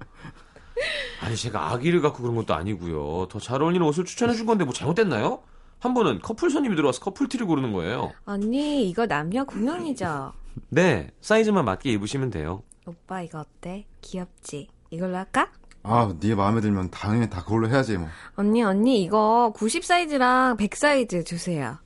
아니 1.22 1.36
제가 1.36 1.72
아기를 1.72 2.00
갖고 2.02 2.22
그런 2.22 2.36
것도 2.36 2.54
아니고요. 2.54 3.26
더 3.28 3.40
잘 3.40 3.62
어울리는 3.62 3.84
옷을 3.84 4.04
추천해 4.04 4.32
준 4.34 4.46
건데 4.46 4.64
뭐 4.64 4.72
잘못됐나요? 4.72 5.40
한 5.78 5.94
번은 5.94 6.20
커플 6.20 6.50
손님이 6.50 6.74
들어와서 6.76 7.00
커플티를 7.00 7.46
고르는 7.46 7.72
거예요. 7.72 8.12
언니, 8.24 8.88
이거 8.88 9.06
남녀 9.06 9.44
공용이죠? 9.44 10.32
네, 10.70 11.10
사이즈만 11.20 11.64
맞게 11.64 11.90
입으시면 11.92 12.30
돼요. 12.30 12.62
오빠, 12.86 13.22
이거 13.22 13.40
어때? 13.40 13.86
귀엽지? 14.00 14.68
이걸로 14.90 15.16
할까? 15.16 15.50
아, 15.82 16.12
네 16.18 16.34
마음에 16.34 16.60
들면 16.60 16.90
당연히 16.90 17.28
다 17.30 17.44
그걸로 17.44 17.68
해야지 17.68 17.96
뭐. 17.98 18.08
언니, 18.34 18.62
언니, 18.62 19.02
이거 19.02 19.52
90 19.54 19.84
사이즈랑 19.84 20.56
100 20.56 20.74
사이즈 20.76 21.22
주세요. 21.24 21.78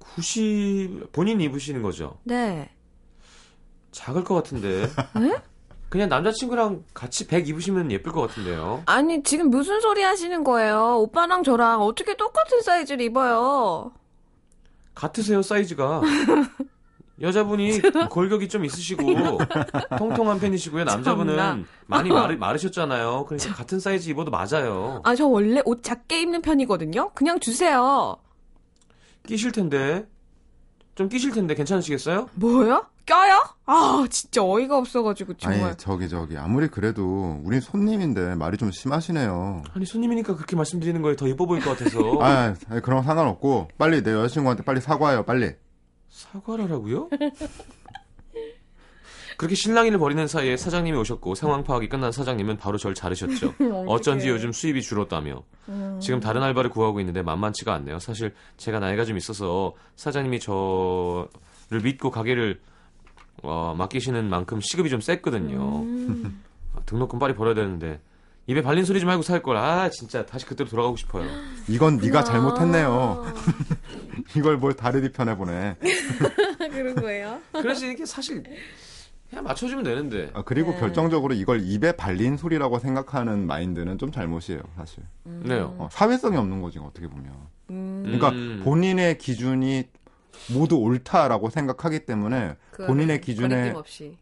90 0.00 1.12
본인 1.12 1.40
입으시는 1.40 1.82
거죠? 1.82 2.18
네. 2.24 2.70
작을 3.92 4.24
것 4.24 4.34
같은데. 4.34 4.88
그냥 5.88 6.08
남자친구랑 6.08 6.84
같이 6.92 7.26
100 7.26 7.48
입으시면 7.48 7.90
예쁠 7.90 8.12
것 8.12 8.20
같은데요. 8.28 8.82
아니, 8.86 9.22
지금 9.22 9.48
무슨 9.50 9.80
소리 9.80 10.02
하시는 10.02 10.44
거예요? 10.44 10.98
오빠랑 10.98 11.42
저랑 11.42 11.80
어떻게 11.82 12.16
똑같은 12.16 12.60
사이즈를 12.60 13.04
입어요? 13.04 13.92
같으세요 14.94 15.42
사이즈가. 15.42 16.02
여자분이 17.20 17.80
골격이 18.10 18.48
좀 18.48 18.64
있으시고 18.64 19.02
통통한 19.98 20.38
편이시고요. 20.38 20.84
남자분은. 20.84 21.66
많이 21.86 22.10
마르, 22.10 22.34
마르셨잖아요. 22.38 23.24
그러니까 23.26 23.54
같은 23.54 23.80
사이즈 23.80 24.08
입어도 24.08 24.30
맞아요. 24.30 25.00
아, 25.04 25.16
저 25.16 25.26
원래 25.26 25.60
옷 25.64 25.82
작게 25.82 26.20
입는 26.22 26.42
편이거든요. 26.42 27.10
그냥 27.14 27.40
주세요. 27.40 28.18
끼실 29.26 29.50
텐데 29.50 30.06
좀 30.94 31.08
끼실 31.08 31.32
텐데 31.32 31.54
괜찮으시겠어요? 31.54 32.28
뭐요? 32.34 32.86
껴요? 33.08 33.40
아, 33.64 34.04
진짜 34.10 34.42
어이가 34.44 34.76
없어가지고 34.76 35.34
정말. 35.38 35.62
아니 35.70 35.76
저기 35.78 36.10
저기 36.10 36.36
아무리 36.36 36.68
그래도 36.68 37.40
우린 37.42 37.58
손님인데 37.60 38.34
말이 38.34 38.58
좀 38.58 38.70
심하시네요. 38.70 39.62
아니 39.74 39.86
손님이니까 39.86 40.34
그렇게 40.36 40.56
말씀드리는 40.56 41.00
거에 41.00 41.16
더 41.16 41.26
이뻐 41.26 41.46
보일 41.46 41.62
것 41.62 41.76
같아서 41.78 41.98
아 42.20 42.54
그런 42.82 42.98
거 42.98 43.02
상관없고 43.02 43.68
빨리 43.78 44.02
내 44.02 44.12
여자친구한테 44.12 44.62
빨리 44.62 44.82
사과해요 44.82 45.22
빨리. 45.24 45.52
사과를 46.10 46.64
하라고요? 46.64 47.08
그렇게 49.38 49.54
실랑이를 49.54 49.98
벌이는 49.98 50.26
사이에 50.26 50.56
사장님이 50.56 50.98
오셨고 50.98 51.34
상황 51.36 51.62
파악이 51.62 51.88
끝난 51.88 52.10
사장님은 52.10 52.56
바로 52.58 52.76
절 52.76 52.92
자르셨죠. 52.92 53.54
어쩐지 53.86 54.28
요즘 54.28 54.52
수입이 54.52 54.82
줄었다며. 54.82 55.44
지금 56.00 56.18
다른 56.20 56.42
알바를 56.42 56.70
구하고 56.70 56.98
있는데 57.00 57.22
만만치가 57.22 57.72
않네요. 57.74 58.00
사실 58.00 58.34
제가 58.56 58.80
나이가 58.80 59.04
좀 59.04 59.16
있어서 59.16 59.74
사장님이 59.96 60.40
저를 60.40 61.80
믿고 61.84 62.10
가게를 62.10 62.60
어, 63.42 63.74
맡기시는 63.76 64.28
만큼 64.28 64.60
시급이 64.60 64.90
좀 64.90 65.00
셌거든요. 65.00 65.84
아, 66.74 66.80
등록금 66.86 67.18
빨리 67.18 67.34
벌어야 67.34 67.54
되는데 67.54 68.00
입에 68.46 68.62
발린 68.62 68.84
소리 68.84 68.98
좀 68.98 69.10
하고 69.10 69.22
살 69.22 69.42
걸. 69.42 69.56
아 69.56 69.90
진짜 69.90 70.24
다시 70.24 70.46
그때로 70.46 70.68
돌아가고 70.70 70.96
싶어요. 70.96 71.28
이건 71.68 71.98
네가 71.98 72.20
아. 72.20 72.24
잘못했네요. 72.24 73.24
이걸 74.36 74.56
뭘 74.56 74.74
다르디 74.74 75.12
편해 75.12 75.36
보네. 75.36 75.76
그런 76.70 76.94
거예요? 76.94 77.40
그래서 77.52 77.86
이게 77.86 78.06
사실 78.06 78.42
그냥 79.28 79.44
맞춰주면 79.44 79.84
되는데. 79.84 80.30
아, 80.32 80.42
그리고 80.42 80.72
네. 80.72 80.80
결정적으로 80.80 81.34
이걸 81.34 81.60
입에 81.62 81.92
발린 81.92 82.38
소리라고 82.38 82.78
생각하는 82.78 83.46
마인드는 83.46 83.98
좀 83.98 84.10
잘못이에요 84.10 84.62
사실. 84.76 85.02
네요. 85.24 85.74
어, 85.78 85.88
사회성이 85.92 86.38
없는 86.38 86.62
거지 86.62 86.78
어떻게 86.78 87.06
보면. 87.06 87.34
음, 87.70 88.02
그러니까 88.04 88.30
음. 88.30 88.62
본인의 88.64 89.18
기준이 89.18 89.84
모두 90.52 90.76
옳다라고 90.76 91.50
생각하기 91.50 92.06
때문에 92.06 92.56
본인의 92.86 93.20
기준에. 93.20 93.74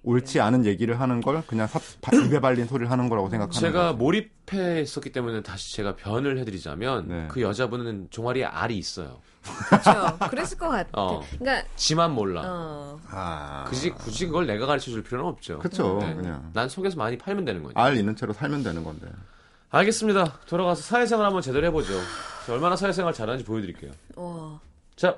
옳지 0.03 0.41
않은 0.41 0.65
얘기를 0.65 0.99
하는 1.01 1.21
걸 1.21 1.43
그냥 1.47 1.67
사- 1.67 1.79
바- 2.01 2.11
입에 2.17 2.41
발린 2.41 2.67
소리를 2.67 2.91
하는 2.91 3.09
거라고 3.09 3.29
생각하는 3.29 3.53
제가 3.61 3.93
거죠. 3.93 3.97
몰입했었기 3.99 5.13
때문에 5.13 5.43
다시 5.43 5.75
제가 5.77 5.97
변을 5.97 6.39
해드리자면 6.39 7.09
네. 7.09 7.29
그 7.29 7.41
여자분은 7.43 8.09
종아리에 8.11 8.45
알이 8.45 8.77
있어요. 8.79 9.21
그렇죠. 9.69 10.19
그랬을 10.29 10.59
것 10.59 10.69
같아. 10.69 10.89
어. 10.95 11.23
그러니까 11.39 11.69
지만 11.77 12.13
몰라. 12.13 12.43
어. 12.45 13.01
아, 13.11 13.65
굳이 13.69 13.91
굳이 13.91 14.27
그걸 14.27 14.47
내가 14.47 14.67
가르쳐 14.67 14.91
줄 14.91 15.05
필요는 15.05 15.25
없죠. 15.27 15.61
그쵸 15.61 15.99
네. 16.01 16.15
그냥 16.15 16.51
난 16.53 16.69
속에서 16.69 16.97
많이 16.97 17.17
팔면 17.17 17.45
되는 17.45 17.63
거죠. 17.63 17.79
알 17.79 17.97
있는 17.97 18.17
채로 18.17 18.33
살면 18.33 18.65
되는 18.65 18.83
건데. 18.83 19.07
알겠습니다. 19.71 20.39
돌아가서 20.47 20.81
사회생활 20.83 21.27
한번 21.27 21.43
제대로 21.43 21.67
해보죠. 21.67 21.93
저 22.47 22.55
얼마나 22.55 22.75
사회생활 22.77 23.13
잘하는지 23.13 23.45
보여드릴게요. 23.45 23.91
와. 24.17 24.59
자, 24.97 25.17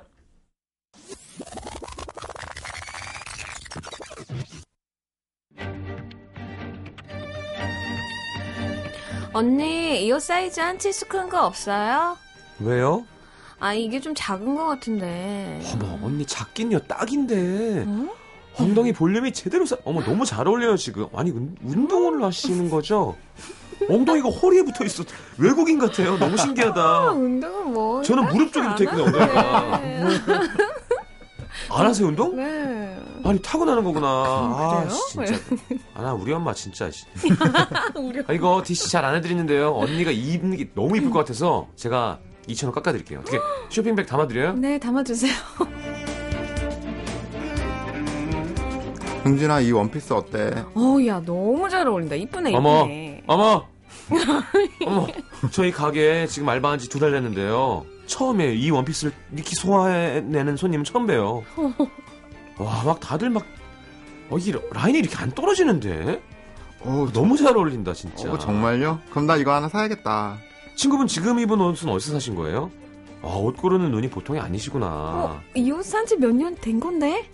언니, 9.39 10.05
이 10.05 10.11
옷 10.11 10.21
사이즈 10.21 10.59
한 10.59 10.77
치수 10.77 11.05
큰 11.07 11.29
거 11.29 11.45
없어요? 11.45 12.17
왜요? 12.59 13.05
아, 13.59 13.73
이게 13.73 13.99
좀 13.99 14.13
작은 14.15 14.55
거 14.55 14.65
같은데. 14.67 15.61
어머, 15.73 15.99
언니 16.05 16.25
작긴요 16.25 16.79
딱인데 16.79 17.83
어? 17.87 18.07
엉덩이 18.57 18.91
볼륨이 18.93 19.31
제대로 19.31 19.65
사... 19.65 19.77
어머 19.85 20.01
너무 20.03 20.25
잘 20.25 20.47
어울려요 20.47 20.75
지금. 20.75 21.07
아니 21.15 21.31
운- 21.31 21.55
운동을 21.63 22.21
하시는 22.23 22.69
거죠? 22.69 23.15
엉덩이가 23.89 24.29
허리에 24.29 24.63
붙어 24.63 24.83
있어. 24.85 25.03
외국인 25.37 25.79
같아요. 25.79 26.17
너무 26.17 26.33
아, 26.33 26.37
신기하다. 26.37 27.11
운동은 27.11 27.73
뭐. 27.73 28.01
저는 28.01 28.25
무릎 28.33 28.51
쪽에 28.51 28.67
붙어 28.69 28.83
있거든요, 28.83 29.05
엉덩이가. 29.05 29.81
엉덩이가. 31.69 31.79
안 31.79 31.85
하세요 31.85 32.07
운동? 32.07 32.35
네. 32.35 32.97
아니 33.23 33.39
타고나는 33.41 33.83
거구나. 33.83 34.07
아 34.07 34.83
그래요? 34.83 34.97
진짜. 35.09 35.35
아 35.93 36.01
나 36.01 36.13
우리 36.13 36.31
엄마 36.33 36.53
진짜. 36.53 36.89
아, 38.27 38.33
이거 38.33 38.61
DC 38.65 38.89
잘 38.91 39.03
안 39.05 39.15
해드리는데요. 39.15 39.73
언니가 39.75 40.11
입는 40.11 40.57
게 40.57 40.69
너무 40.73 40.97
이쁠 40.97 41.09
것 41.09 41.19
같아서 41.19 41.67
제가 41.75 42.19
2천 42.47 42.65
원 42.65 42.73
깎아드릴게요. 42.73 43.19
어떻게 43.19 43.37
쇼핑백 43.69 44.07
담아드려요? 44.07 44.53
네, 44.53 44.79
담아주세요. 44.79 45.31
흥진아 49.23 49.59
이 49.61 49.71
원피스 49.71 50.13
어때? 50.13 50.63
어우, 50.73 51.05
야, 51.05 51.21
너무 51.23 51.67
잘 51.69 51.87
어울린다. 51.87 52.15
이쁘네, 52.15 52.55
어머, 52.55 52.79
이쁘네. 52.85 53.23
어머, 53.27 53.67
어머. 54.85 55.07
저희 55.51 55.71
가게 55.71 56.25
지금 56.25 56.47
알바한 56.49 56.79
지 56.79 56.87
두 56.89 56.99
달 56.99 57.11
됐는데요. 57.11 57.85
처음에 58.13 58.53
이 58.55 58.69
원피스를 58.71 59.13
이렇게 59.33 59.51
소화해내는 59.55 60.57
손님은 60.57 60.83
처음 60.83 61.05
봬요. 61.07 61.43
와, 62.57 62.83
막 62.83 62.99
다들 62.99 63.29
막, 63.29 63.45
어, 64.29 64.37
이 64.37 64.51
라인이 64.73 64.99
이렇게 64.99 65.15
안 65.15 65.31
떨어지는데? 65.31 66.21
어, 66.81 67.07
너무 67.13 67.37
잘 67.37 67.55
어울린다, 67.55 67.93
진짜. 67.93 68.31
어, 68.31 68.37
정말요? 68.37 68.99
그럼 69.11 69.25
나 69.27 69.37
이거 69.37 69.53
하나 69.53 69.69
사야겠다. 69.69 70.37
친구분 70.75 71.07
지금 71.07 71.39
입은 71.39 71.59
옷은 71.61 71.87
어디서 71.89 72.13
사신 72.13 72.35
거예요? 72.35 72.71
아, 73.21 73.27
옷 73.27 73.55
고르는 73.57 73.91
눈이 73.91 74.09
보통이 74.09 74.39
아니시구나. 74.39 74.87
어, 74.87 75.41
이 75.55 75.69
옷 75.71 75.85
산 75.85 76.05
지 76.05 76.15
몇 76.17 76.33
년 76.35 76.55
된 76.55 76.79
건데? 76.79 77.29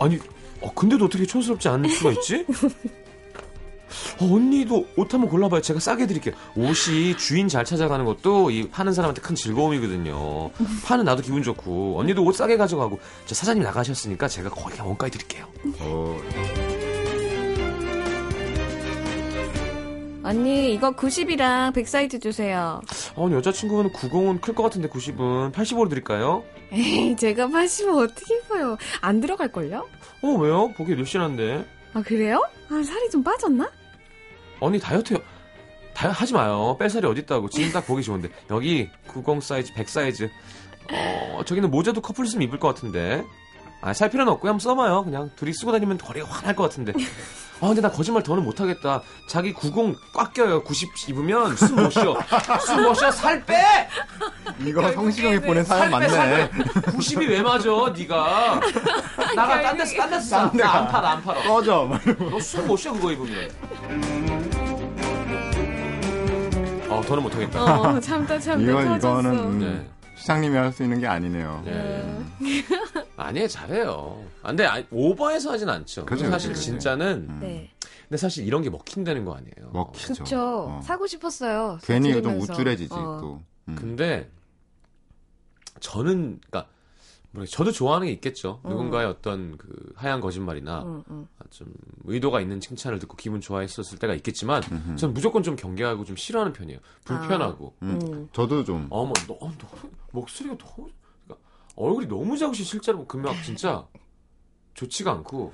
아니, 0.00 0.18
어, 0.60 0.72
근데도 0.74 1.04
어떻게 1.04 1.26
촌스럽지 1.26 1.68
않을 1.68 1.90
수가 1.90 2.10
있지? 2.12 2.46
어, 4.20 4.24
언니도 4.34 4.86
옷 4.96 5.12
한번 5.12 5.30
골라봐요. 5.30 5.60
제가 5.60 5.80
싸게 5.80 6.06
드릴게요. 6.06 6.34
옷이 6.56 7.16
주인 7.16 7.48
잘 7.48 7.64
찾아가는 7.64 8.04
것도 8.04 8.50
이 8.50 8.68
파는 8.68 8.92
사람한테 8.92 9.20
큰 9.22 9.34
즐거움이거든요. 9.34 10.50
파는 10.84 11.04
나도 11.04 11.22
기분 11.22 11.42
좋고 11.42 11.98
언니도 12.00 12.24
옷 12.24 12.32
싸게 12.34 12.56
가져가고 12.56 12.98
저 13.26 13.34
사장님 13.34 13.62
나가셨으니까 13.64 14.28
제가 14.28 14.50
거의 14.50 14.70
그냥 14.76 14.88
원가에 14.88 15.10
드릴게요. 15.10 15.46
어, 15.80 16.18
언니, 20.24 20.74
이거 20.74 20.90
90이랑 20.90 21.72
100 21.72 21.88
사이즈 21.88 22.18
주세요. 22.18 22.82
어, 23.16 23.30
여자친구는 23.32 23.92
90은 23.92 24.40
클 24.42 24.54
것 24.54 24.62
같은데 24.64 24.88
90은 24.88 25.52
85로 25.52 25.88
드릴까요? 25.88 26.44
에이, 26.72 27.16
제가 27.16 27.48
85 27.48 28.02
어떻게 28.02 28.34
입어요? 28.36 28.76
안 29.00 29.20
들어갈걸요? 29.20 29.88
어, 30.22 30.28
왜요? 30.28 30.70
보기에 30.76 30.96
늘씬한데. 30.96 31.64
아, 31.94 32.02
그래요? 32.02 32.42
아, 32.68 32.82
살이 32.84 33.08
좀 33.08 33.22
빠졌나? 33.22 33.70
언니 34.60 34.78
다이어트 34.78 35.22
다이 35.94 36.12
하지 36.12 36.32
마요. 36.32 36.76
뺄살이 36.78 37.06
어딨다고. 37.06 37.48
지금 37.48 37.72
딱 37.72 37.84
보기 37.86 38.02
좋은데. 38.02 38.28
여기 38.50 38.88
90 39.08 39.42
사이즈, 39.42 39.72
100 39.74 39.88
사이즈. 39.88 40.30
어, 40.92 41.42
저기는 41.44 41.70
모자도 41.70 42.00
커플 42.00 42.24
쓰면 42.26 42.46
입을 42.46 42.58
것 42.60 42.68
같은데. 42.68 43.24
아, 43.80 43.92
살 43.92 44.10
필요는 44.10 44.32
없고 44.32 44.48
한번 44.48 44.58
써봐요. 44.58 45.04
그냥 45.04 45.30
둘이 45.36 45.52
쓰고 45.52 45.70
다니면 45.72 45.98
거리가 45.98 46.26
환할 46.28 46.56
것 46.56 46.64
같은데. 46.64 46.92
아, 47.60 47.66
근데 47.66 47.80
나 47.80 47.90
거짓말 47.90 48.22
더는 48.22 48.44
못하겠다. 48.44 49.02
자기 49.28 49.52
90 49.52 49.96
꽉 50.14 50.32
껴요. 50.32 50.62
90 50.62 51.08
입으면 51.08 51.56
숨 51.56 51.74
못 51.76 51.90
쉬어. 51.90 52.16
숨 52.66 52.82
못 52.84 52.94
쉬어. 52.94 53.10
살 53.10 53.44
빼! 53.44 53.56
이거 54.64 54.92
성시경이 54.92 55.40
보낸 55.40 55.64
사연 55.64 55.90
맞네. 55.90 56.50
90이 56.50 57.28
왜 57.28 57.42
맞아, 57.42 57.68
네가 57.96 58.60
나가, 59.34 59.60
딴 59.62 59.76
데서, 59.76 59.96
딴 59.96 60.10
데서 60.10 60.22
사. 60.22 60.38
딴데 60.48 60.62
나안 60.62 60.84
가. 60.86 60.90
팔아, 60.92 61.10
안 61.10 61.22
팔아. 61.22 61.42
꺼져. 61.42 61.84
막 61.84 62.04
이러고. 62.06 62.30
너 62.30 62.36
숨 62.38 62.66
못 62.66 62.76
쉬어, 62.76 62.92
그거 62.92 63.10
입으면. 63.12 63.50
어, 66.88 67.02
더는 67.06 67.22
못하겠다. 67.24 67.62
어, 67.62 68.00
참다 68.00 68.38
참다 68.38 68.62
이건 68.70 68.84
터졌어. 69.00 69.20
이거는 69.20 69.38
음, 69.38 69.58
네. 69.60 69.90
시장님이 70.18 70.56
할 70.56 70.72
수 70.72 70.82
있는 70.82 71.00
게 71.00 71.06
아니네요. 71.06 71.62
네. 71.64 72.24
아니에요, 73.16 73.48
잘해요. 73.48 74.22
아, 74.42 74.48
근데 74.48 74.64
아니, 74.66 74.84
오버해서 74.90 75.52
하진 75.52 75.68
않죠. 75.68 76.06
그죠, 76.06 76.28
사실 76.30 76.50
그죠. 76.52 76.62
진짜는, 76.62 77.26
음, 77.28 77.38
네. 77.40 77.70
근데 78.08 78.16
사실 78.16 78.46
이런 78.46 78.62
게 78.62 78.70
먹힌다는 78.70 79.24
거 79.24 79.34
아니에요. 79.34 79.70
먹히죠. 79.72 80.24
그쵸. 80.24 80.38
어. 80.68 80.80
사고 80.82 81.06
싶었어요. 81.06 81.78
괜히 81.82 82.12
좀 82.12 82.22
들으면서. 82.22 82.52
우쭐해지지 82.52 82.94
어. 82.94 83.18
또. 83.20 83.42
음. 83.68 83.74
근데 83.76 84.30
저는, 85.80 86.40
그러니까 86.50 86.70
저도 87.46 87.72
좋아하는 87.72 88.06
게 88.06 88.12
있겠죠. 88.12 88.60
음. 88.64 88.70
누군가의 88.70 89.06
어떤 89.06 89.56
그 89.56 89.92
하얀 89.94 90.20
거짓말이나 90.20 90.82
응, 90.84 91.04
응. 91.10 91.28
좀 91.50 91.72
의도가 92.04 92.40
있는 92.40 92.60
칭찬을 92.60 92.98
듣고 92.98 93.16
기분 93.16 93.40
좋아했었을 93.40 93.98
때가 93.98 94.14
있겠지만, 94.14 94.62
음흠. 94.70 94.96
저는 94.96 95.14
무조건 95.14 95.42
좀 95.42 95.56
경계하고 95.56 96.04
좀 96.04 96.16
싫어하는 96.16 96.52
편이에요. 96.52 96.78
불편하고. 97.04 97.74
음. 97.82 97.98
음. 98.02 98.28
저도 98.32 98.64
좀 98.64 98.86
어머, 98.90 99.12
너, 99.26 99.38
너, 99.40 99.52
목소리가 100.12 100.56
너무, 100.58 100.90
그러니까 101.24 101.48
얼굴이 101.76 102.06
너무 102.06 102.36
작으시 102.36 102.64
실제로 102.64 103.04
보면 103.04 103.34
진짜 103.42 103.86
좋지가 104.74 105.12
않고. 105.12 105.52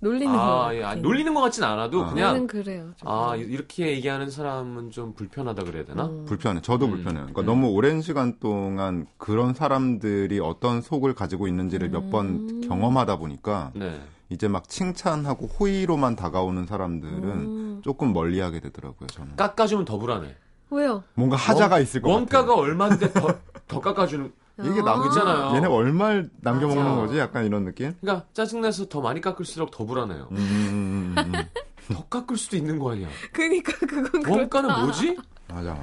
놀리는 0.00 0.34
아, 0.34 0.66
거. 0.66 0.74
예. 0.74 0.84
아니, 0.84 1.00
놀리는 1.00 1.32
것 1.32 1.40
같진 1.40 1.64
않아도 1.64 2.04
아. 2.04 2.10
그냥 2.10 2.46
그래요. 2.46 2.90
좀. 2.96 3.08
아 3.08 3.34
이렇게 3.36 3.88
얘기하는 3.92 4.30
사람은 4.30 4.90
좀 4.90 5.14
불편하다 5.14 5.64
그래야 5.64 5.84
되나? 5.84 6.06
음. 6.06 6.24
불편해. 6.26 6.60
저도 6.60 6.86
음. 6.86 6.90
불편해요. 6.92 7.22
그러니까 7.26 7.40
음. 7.42 7.46
너무 7.46 7.68
오랜 7.70 8.02
시간 8.02 8.38
동안 8.38 9.06
그런 9.16 9.54
사람들이 9.54 10.38
어떤 10.40 10.80
속을 10.82 11.14
가지고 11.14 11.48
있는지를 11.48 11.88
몇번 11.88 12.26
음. 12.26 12.60
경험하다 12.68 13.16
보니까 13.16 13.72
네. 13.74 14.00
이제 14.28 14.48
막 14.48 14.68
칭찬하고 14.68 15.46
호의로만 15.46 16.16
다가오는 16.16 16.66
사람들은 16.66 17.24
음. 17.30 17.80
조금 17.82 18.12
멀리하게 18.12 18.60
되더라고요. 18.60 19.06
저는 19.08 19.36
깎아주면 19.36 19.84
더 19.84 19.98
불안해. 19.98 20.34
왜요? 20.70 21.04
뭔가 21.14 21.36
하자가 21.36 21.78
있을 21.78 22.02
것 22.02 22.10
원가가 22.10 22.46
같아요. 22.48 22.62
얼마인데 22.62 23.12
더, 23.12 23.34
더 23.68 23.80
깎아주는. 23.80 24.32
이게 24.58 24.80
아. 24.80 24.84
남 24.84 25.06
있잖아요. 25.06 25.54
얘네 25.56 25.66
얼마를 25.66 26.30
남겨 26.40 26.66
먹는 26.66 26.82
맞아. 26.84 26.96
거지? 26.96 27.18
약간 27.18 27.44
이런 27.44 27.64
느낌? 27.64 27.92
그러니까 28.00 28.26
짜증내서 28.32 28.88
더 28.88 29.00
많이 29.00 29.20
깎을수록 29.20 29.70
더 29.70 29.84
불안해요. 29.84 30.28
음, 30.32 30.36
음, 30.36 31.14
음, 31.18 31.34
음. 31.34 31.44
더 31.94 32.04
깎을 32.08 32.36
수도 32.36 32.56
있는 32.56 32.78
거 32.78 32.92
아니야. 32.92 33.08
그니까 33.32 33.72
그건 33.78 34.26
원가는 34.26 34.68
그렇다. 34.68 34.82
뭐지? 34.82 35.16
맞아, 35.48 35.74
맞아. 35.74 35.82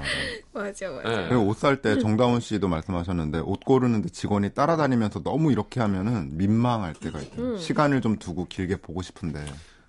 맞아 0.52 0.90
맞아. 0.90 1.30
예. 1.30 1.34
옷살 1.34 1.80
때 1.80 1.98
정다운 1.98 2.40
씨도 2.40 2.68
말씀하셨는데 2.68 3.38
옷 3.40 3.60
고르는데 3.64 4.10
직원이 4.10 4.50
따라다니면서 4.50 5.22
너무 5.22 5.52
이렇게 5.52 5.80
하면은 5.80 6.36
민망할 6.36 6.92
때가 6.94 7.20
있대요. 7.20 7.52
음. 7.52 7.56
시간을 7.56 8.02
좀 8.02 8.18
두고 8.18 8.46
길게 8.46 8.76
보고 8.76 9.00
싶은데. 9.00 9.42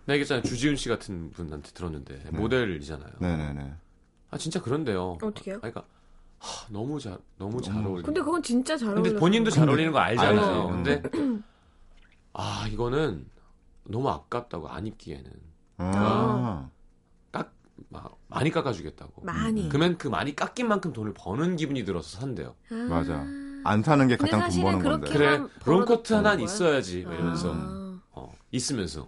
나 0.06 0.14
얘기했잖아요. 0.14 0.44
주지훈 0.44 0.76
씨 0.76 0.88
같은 0.88 1.32
분한테 1.32 1.72
들었는데 1.72 2.22
모델이잖아요. 2.32 3.12
네네네. 3.20 3.74
아 4.32 4.38
진짜 4.38 4.62
그런데요. 4.62 5.18
어떻게요? 5.22 5.56
아, 5.56 5.60
그러니까 5.60 5.84
하, 6.40 6.68
너무 6.70 7.00
잘 7.00 7.18
너무 7.38 7.62
잘 7.62 7.76
너무- 7.76 7.90
어울려. 7.90 8.04
근데 8.04 8.22
그건 8.22 8.42
진짜 8.44 8.78
잘 8.78 8.90
어울려. 8.90 9.02
근데 9.04 9.20
본인도 9.20 9.50
잘 9.52 9.68
어울리는 9.68 9.92
거 9.92 10.00
알잖아요. 10.00 10.70
알지. 10.70 11.02
근데 11.02 11.02
아 12.34 12.68
이거는 12.70 13.26
너무 13.86 14.10
아깝다고 14.10 14.68
안 14.70 14.88
입기에는 14.88 15.32
아. 15.78 16.70
깎 17.32 17.54
막, 17.90 18.18
많이 18.28 18.50
깎아주겠다고. 18.52 19.24
많이. 19.24 19.70
그러면 19.70 19.98
그 19.98 20.08
많이 20.08 20.36
깎인 20.36 20.68
만큼 20.68 20.94
돈을 20.94 21.14
버는 21.14 21.56
기분이 21.56 21.84
들어서 21.86 22.20
산대요. 22.20 22.56
아. 22.72 22.76
맞아. 22.90 23.26
안 23.68 23.82
사는 23.82 24.08
게 24.08 24.16
가장 24.16 24.48
돈 24.50 24.62
버는 24.62 24.84
건데. 24.84 25.12
그래 25.12 25.42
버는 25.62 25.86
거야? 25.86 26.34
있어야지 26.36 27.04
뭐 27.04 27.14
이러면서 27.14 27.52
아. 27.56 28.00
어, 28.12 28.32
있으면서. 28.52 29.08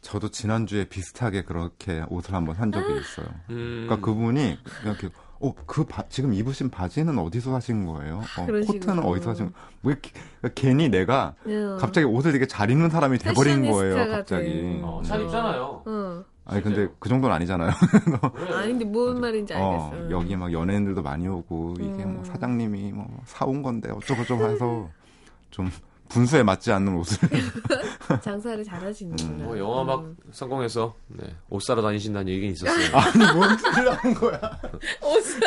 저도 0.00 0.30
지난주에 0.30 0.84
비슷하게 0.84 1.42
그렇게 1.42 2.04
옷을 2.08 2.32
한번 2.32 2.54
산 2.54 2.70
적이 2.70 2.92
아. 2.92 2.96
있어요. 3.00 3.26
음, 3.50 3.86
그러니까 3.88 3.96
그분이 4.06 4.58
그냥 4.62 4.96
이렇게 5.00 5.10
어, 5.40 5.54
그 5.66 5.84
바- 5.84 6.04
지금 6.08 6.32
입으신 6.34 6.68
바지는 6.70 7.16
어디서 7.18 7.52
사신 7.52 7.86
거예요? 7.86 8.22
어, 8.38 8.46
그런 8.46 8.64
코트는 8.66 8.96
식으로. 8.96 9.08
어디서 9.08 9.30
사신 9.30 9.46
거예요? 9.46 9.68
뭐 9.82 9.92
이렇게 9.92 10.10
그러니까 10.40 10.60
괜히 10.60 10.88
내가 10.88 11.34
응. 11.46 11.76
갑자기 11.80 12.04
옷을 12.06 12.32
되게 12.32 12.46
잘 12.46 12.70
입는 12.70 12.90
사람이 12.90 13.18
돼버린 13.18 13.70
거예요. 13.70 14.10
갑자기. 14.10 14.80
어, 14.82 15.00
잘 15.04 15.22
입잖아요. 15.22 15.82
응. 15.86 16.24
아니 16.44 16.62
근데 16.62 16.88
그 16.98 17.08
정도는 17.08 17.36
아니잖아요. 17.36 17.70
아닌데 18.56 18.84
뭔 18.84 19.20
말인지 19.20 19.52
어, 19.54 19.90
알겠어. 19.92 20.10
여기 20.10 20.34
막 20.34 20.50
연예인들도 20.52 21.02
많이 21.02 21.28
오고 21.28 21.74
이게 21.78 22.04
뭐 22.04 22.20
음. 22.20 22.24
사장님이 22.24 22.92
뭐 22.92 23.06
사온 23.26 23.62
건데 23.62 23.90
어쩌고저쩌고 23.90 24.44
해서 24.50 24.88
좀 25.50 25.70
분수에 26.08 26.42
맞지 26.42 26.72
않는 26.72 26.94
옷을 26.96 27.18
장사를 28.22 28.62
잘하시는구나. 28.64 29.44
뭐 29.44 29.58
영화 29.58 29.84
막 29.84 30.00
음. 30.00 30.16
성공해서 30.32 30.94
네, 31.08 31.34
옷 31.50 31.62
사러 31.62 31.82
다니신다는 31.82 32.32
얘기는 32.32 32.54
있었어요. 32.54 32.96
아니 32.96 33.32
뭔 33.34 33.56
소리를 33.58 33.92
하는 33.92 34.14
거야? 34.14 34.60
옷을 35.02 35.40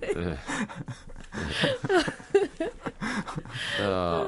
네. 0.00 0.14
네. 0.14 0.38
자, 3.78 4.26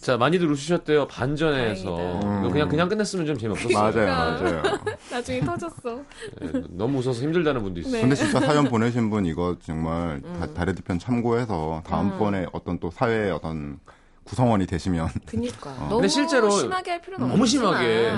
자 0.00 0.16
많이들 0.16 0.50
웃으셨대요 0.50 1.06
반전에서. 1.08 2.20
이거 2.40 2.48
그냥 2.50 2.68
그냥 2.68 2.88
끝냈으면 2.88 3.26
좀 3.26 3.38
재미없었어요. 3.38 4.06
맞아요, 4.06 4.06
맞아요. 4.06 4.62
나중에 5.10 5.40
터졌어. 5.40 6.02
네, 6.40 6.62
너무 6.70 6.98
웃어서 6.98 7.22
힘들다는 7.22 7.62
분도 7.62 7.80
있어요. 7.80 7.94
네. 7.94 8.00
근데 8.02 8.14
진짜 8.14 8.40
사연 8.40 8.64
보내신 8.64 9.10
분 9.10 9.26
이거 9.26 9.56
정말 9.64 10.20
음. 10.24 10.36
다, 10.38 10.52
다레드 10.52 10.82
편 10.82 10.98
참고해서 10.98 11.82
다음번에 11.86 12.46
어떤 12.52 12.78
또 12.78 12.90
사회의 12.90 13.30
어떤 13.30 13.80
구성원이 14.28 14.66
되시면 14.66 15.08
그니까. 15.26 15.70
어. 15.70 15.76
너무 15.80 15.94
근데 15.96 16.08
실제로 16.08 16.50
심하게 16.50 16.92
할 16.92 17.00
필요는 17.00 17.26
너무. 17.28 17.46
심하게, 17.46 18.12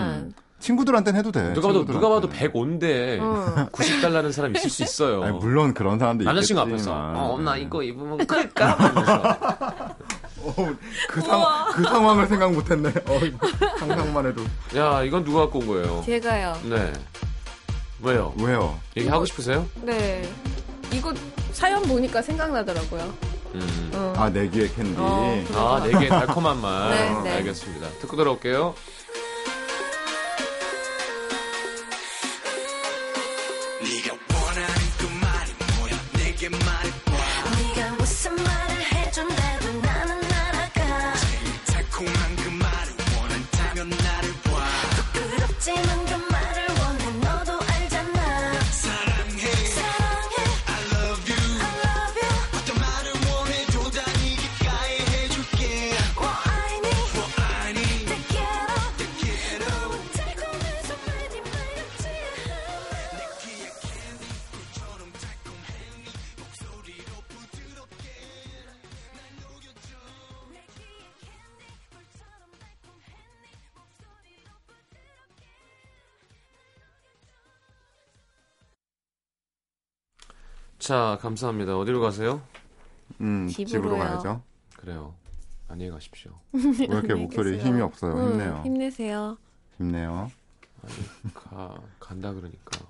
친구들한테는 0.58 1.18
해도 1.18 1.32
돼. 1.32 1.52
누가 1.54 1.68
봐도 1.68 1.86
누가 1.86 2.08
봐도 2.08 2.28
친구들한테는. 2.28 2.52
105인데 2.52 3.20
어. 3.20 3.68
90달러는 3.72 4.32
사람 4.32 4.54
있을 4.56 4.68
수 4.68 4.82
있어요. 4.82 5.22
아니, 5.22 5.38
물론 5.38 5.72
그런 5.72 5.98
사람도 5.98 6.24
남자친구 6.24 6.62
있겠지만. 6.68 6.98
앞에서 7.16 7.20
어, 7.32 7.38
나 7.38 7.56
이거 7.56 7.82
입으면 7.82 8.26
클까? 8.26 8.76
어, 10.42 10.54
그, 11.08 11.20
상, 11.20 11.42
그 11.74 11.82
상황을 11.84 12.26
생각 12.26 12.52
못했네. 12.52 12.88
어, 12.88 13.20
상상만 13.78 14.26
해도. 14.26 14.42
야 14.76 15.02
이건 15.02 15.24
누가 15.24 15.40
갖고 15.42 15.60
온 15.60 15.66
거예요? 15.66 16.02
제가요. 16.04 16.56
네. 16.64 16.92
왜요? 18.02 18.34
왜요? 18.42 18.78
얘기하고 18.96 19.24
싶으세요? 19.26 19.66
네. 19.82 20.28
이거 20.92 21.12
사연 21.52 21.82
보니까 21.82 22.20
생각나더라고요. 22.22 23.12
음. 23.54 23.90
어. 23.94 24.14
아, 24.16 24.30
내기의 24.30 24.72
캔디. 24.72 24.94
어. 24.98 25.44
아, 25.54 25.82
네 25.84 25.90
개의 25.98 26.08
달콤한 26.08 26.60
말. 26.60 26.90
네, 26.90 27.22
네. 27.22 27.36
알겠습니다. 27.36 27.88
듣고 28.00 28.16
돌아올게요. 28.16 28.74
자, 80.90 81.18
감사합니다. 81.22 81.78
어디로 81.78 82.00
가세요? 82.00 82.42
음, 83.20 83.46
집으로 83.46 83.68
집으로요. 83.68 83.98
가야죠. 84.00 84.42
그래요. 84.76 85.14
안녕히 85.68 85.92
가십시오. 85.92 86.32
왜 86.52 86.60
이렇게 86.80 87.14
목소리 87.14 87.50
알겠어요. 87.50 87.68
힘이 87.68 87.80
없어요? 87.80 88.12
응, 88.16 88.30
힘내요. 88.32 88.62
힘내세요. 88.64 89.38
힘내요. 89.76 90.32
가, 91.32 91.76
간다 92.00 92.32
그러니까. 92.32 92.80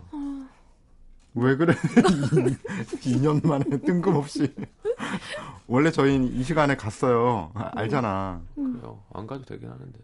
왜 1.35 1.57
그래? 1.57 1.75
2년 3.05 3.47
만에 3.47 3.65
뜬금없이. 3.83 4.51
원래 5.67 5.91
저희는 5.91 6.33
이 6.33 6.43
시간에 6.43 6.77
갔어요. 6.77 7.51
아, 7.53 7.71
알잖아. 7.75 8.41
그래요. 8.55 8.99
안 9.13 9.27
가도 9.27 9.45
되긴 9.45 9.69
하는데. 9.69 9.99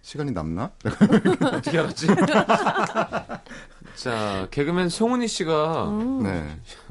시간이 0.00 0.32
남나? 0.32 0.72
어떻게 1.52 1.78
알았지? 1.78 2.06
자, 3.96 4.48
개그맨 4.50 4.88
송은이 4.88 5.28
씨가 5.28 5.88
음. 5.88 6.22
네. 6.22 6.46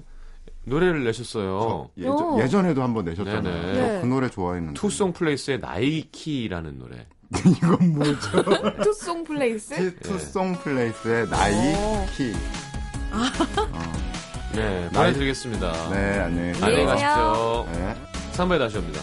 노래를 0.65 1.03
내셨어요. 1.03 1.89
예전, 1.97 2.11
어. 2.13 2.39
예전에도 2.39 2.83
한번 2.83 3.05
내셨잖아요. 3.05 3.41
네네. 3.41 3.73
저 3.73 3.81
네. 3.81 4.01
그 4.01 4.05
노래 4.05 4.29
좋아했는데. 4.29 4.79
투송 4.79 5.13
플레이스의 5.13 5.59
나이키라는 5.59 6.77
노래. 6.77 7.07
이건 7.45 7.93
뭐죠? 7.95 8.43
투송 8.83 9.23
플레이스? 9.23 9.95
투송 10.01 10.53
플레이스의 10.57 11.29
나이키. 11.29 12.33
네, 14.53 14.89
나이- 14.91 14.91
보내드리겠습니다. 14.91 15.89
네, 15.89 16.19
안녕히 16.19 16.51
계세요. 16.53 16.65
안녕히. 16.65 16.85
가십시오. 16.85 17.67
네. 17.71 17.95
3부에 18.33 18.59
다시 18.59 18.77
옵니다. 18.77 19.01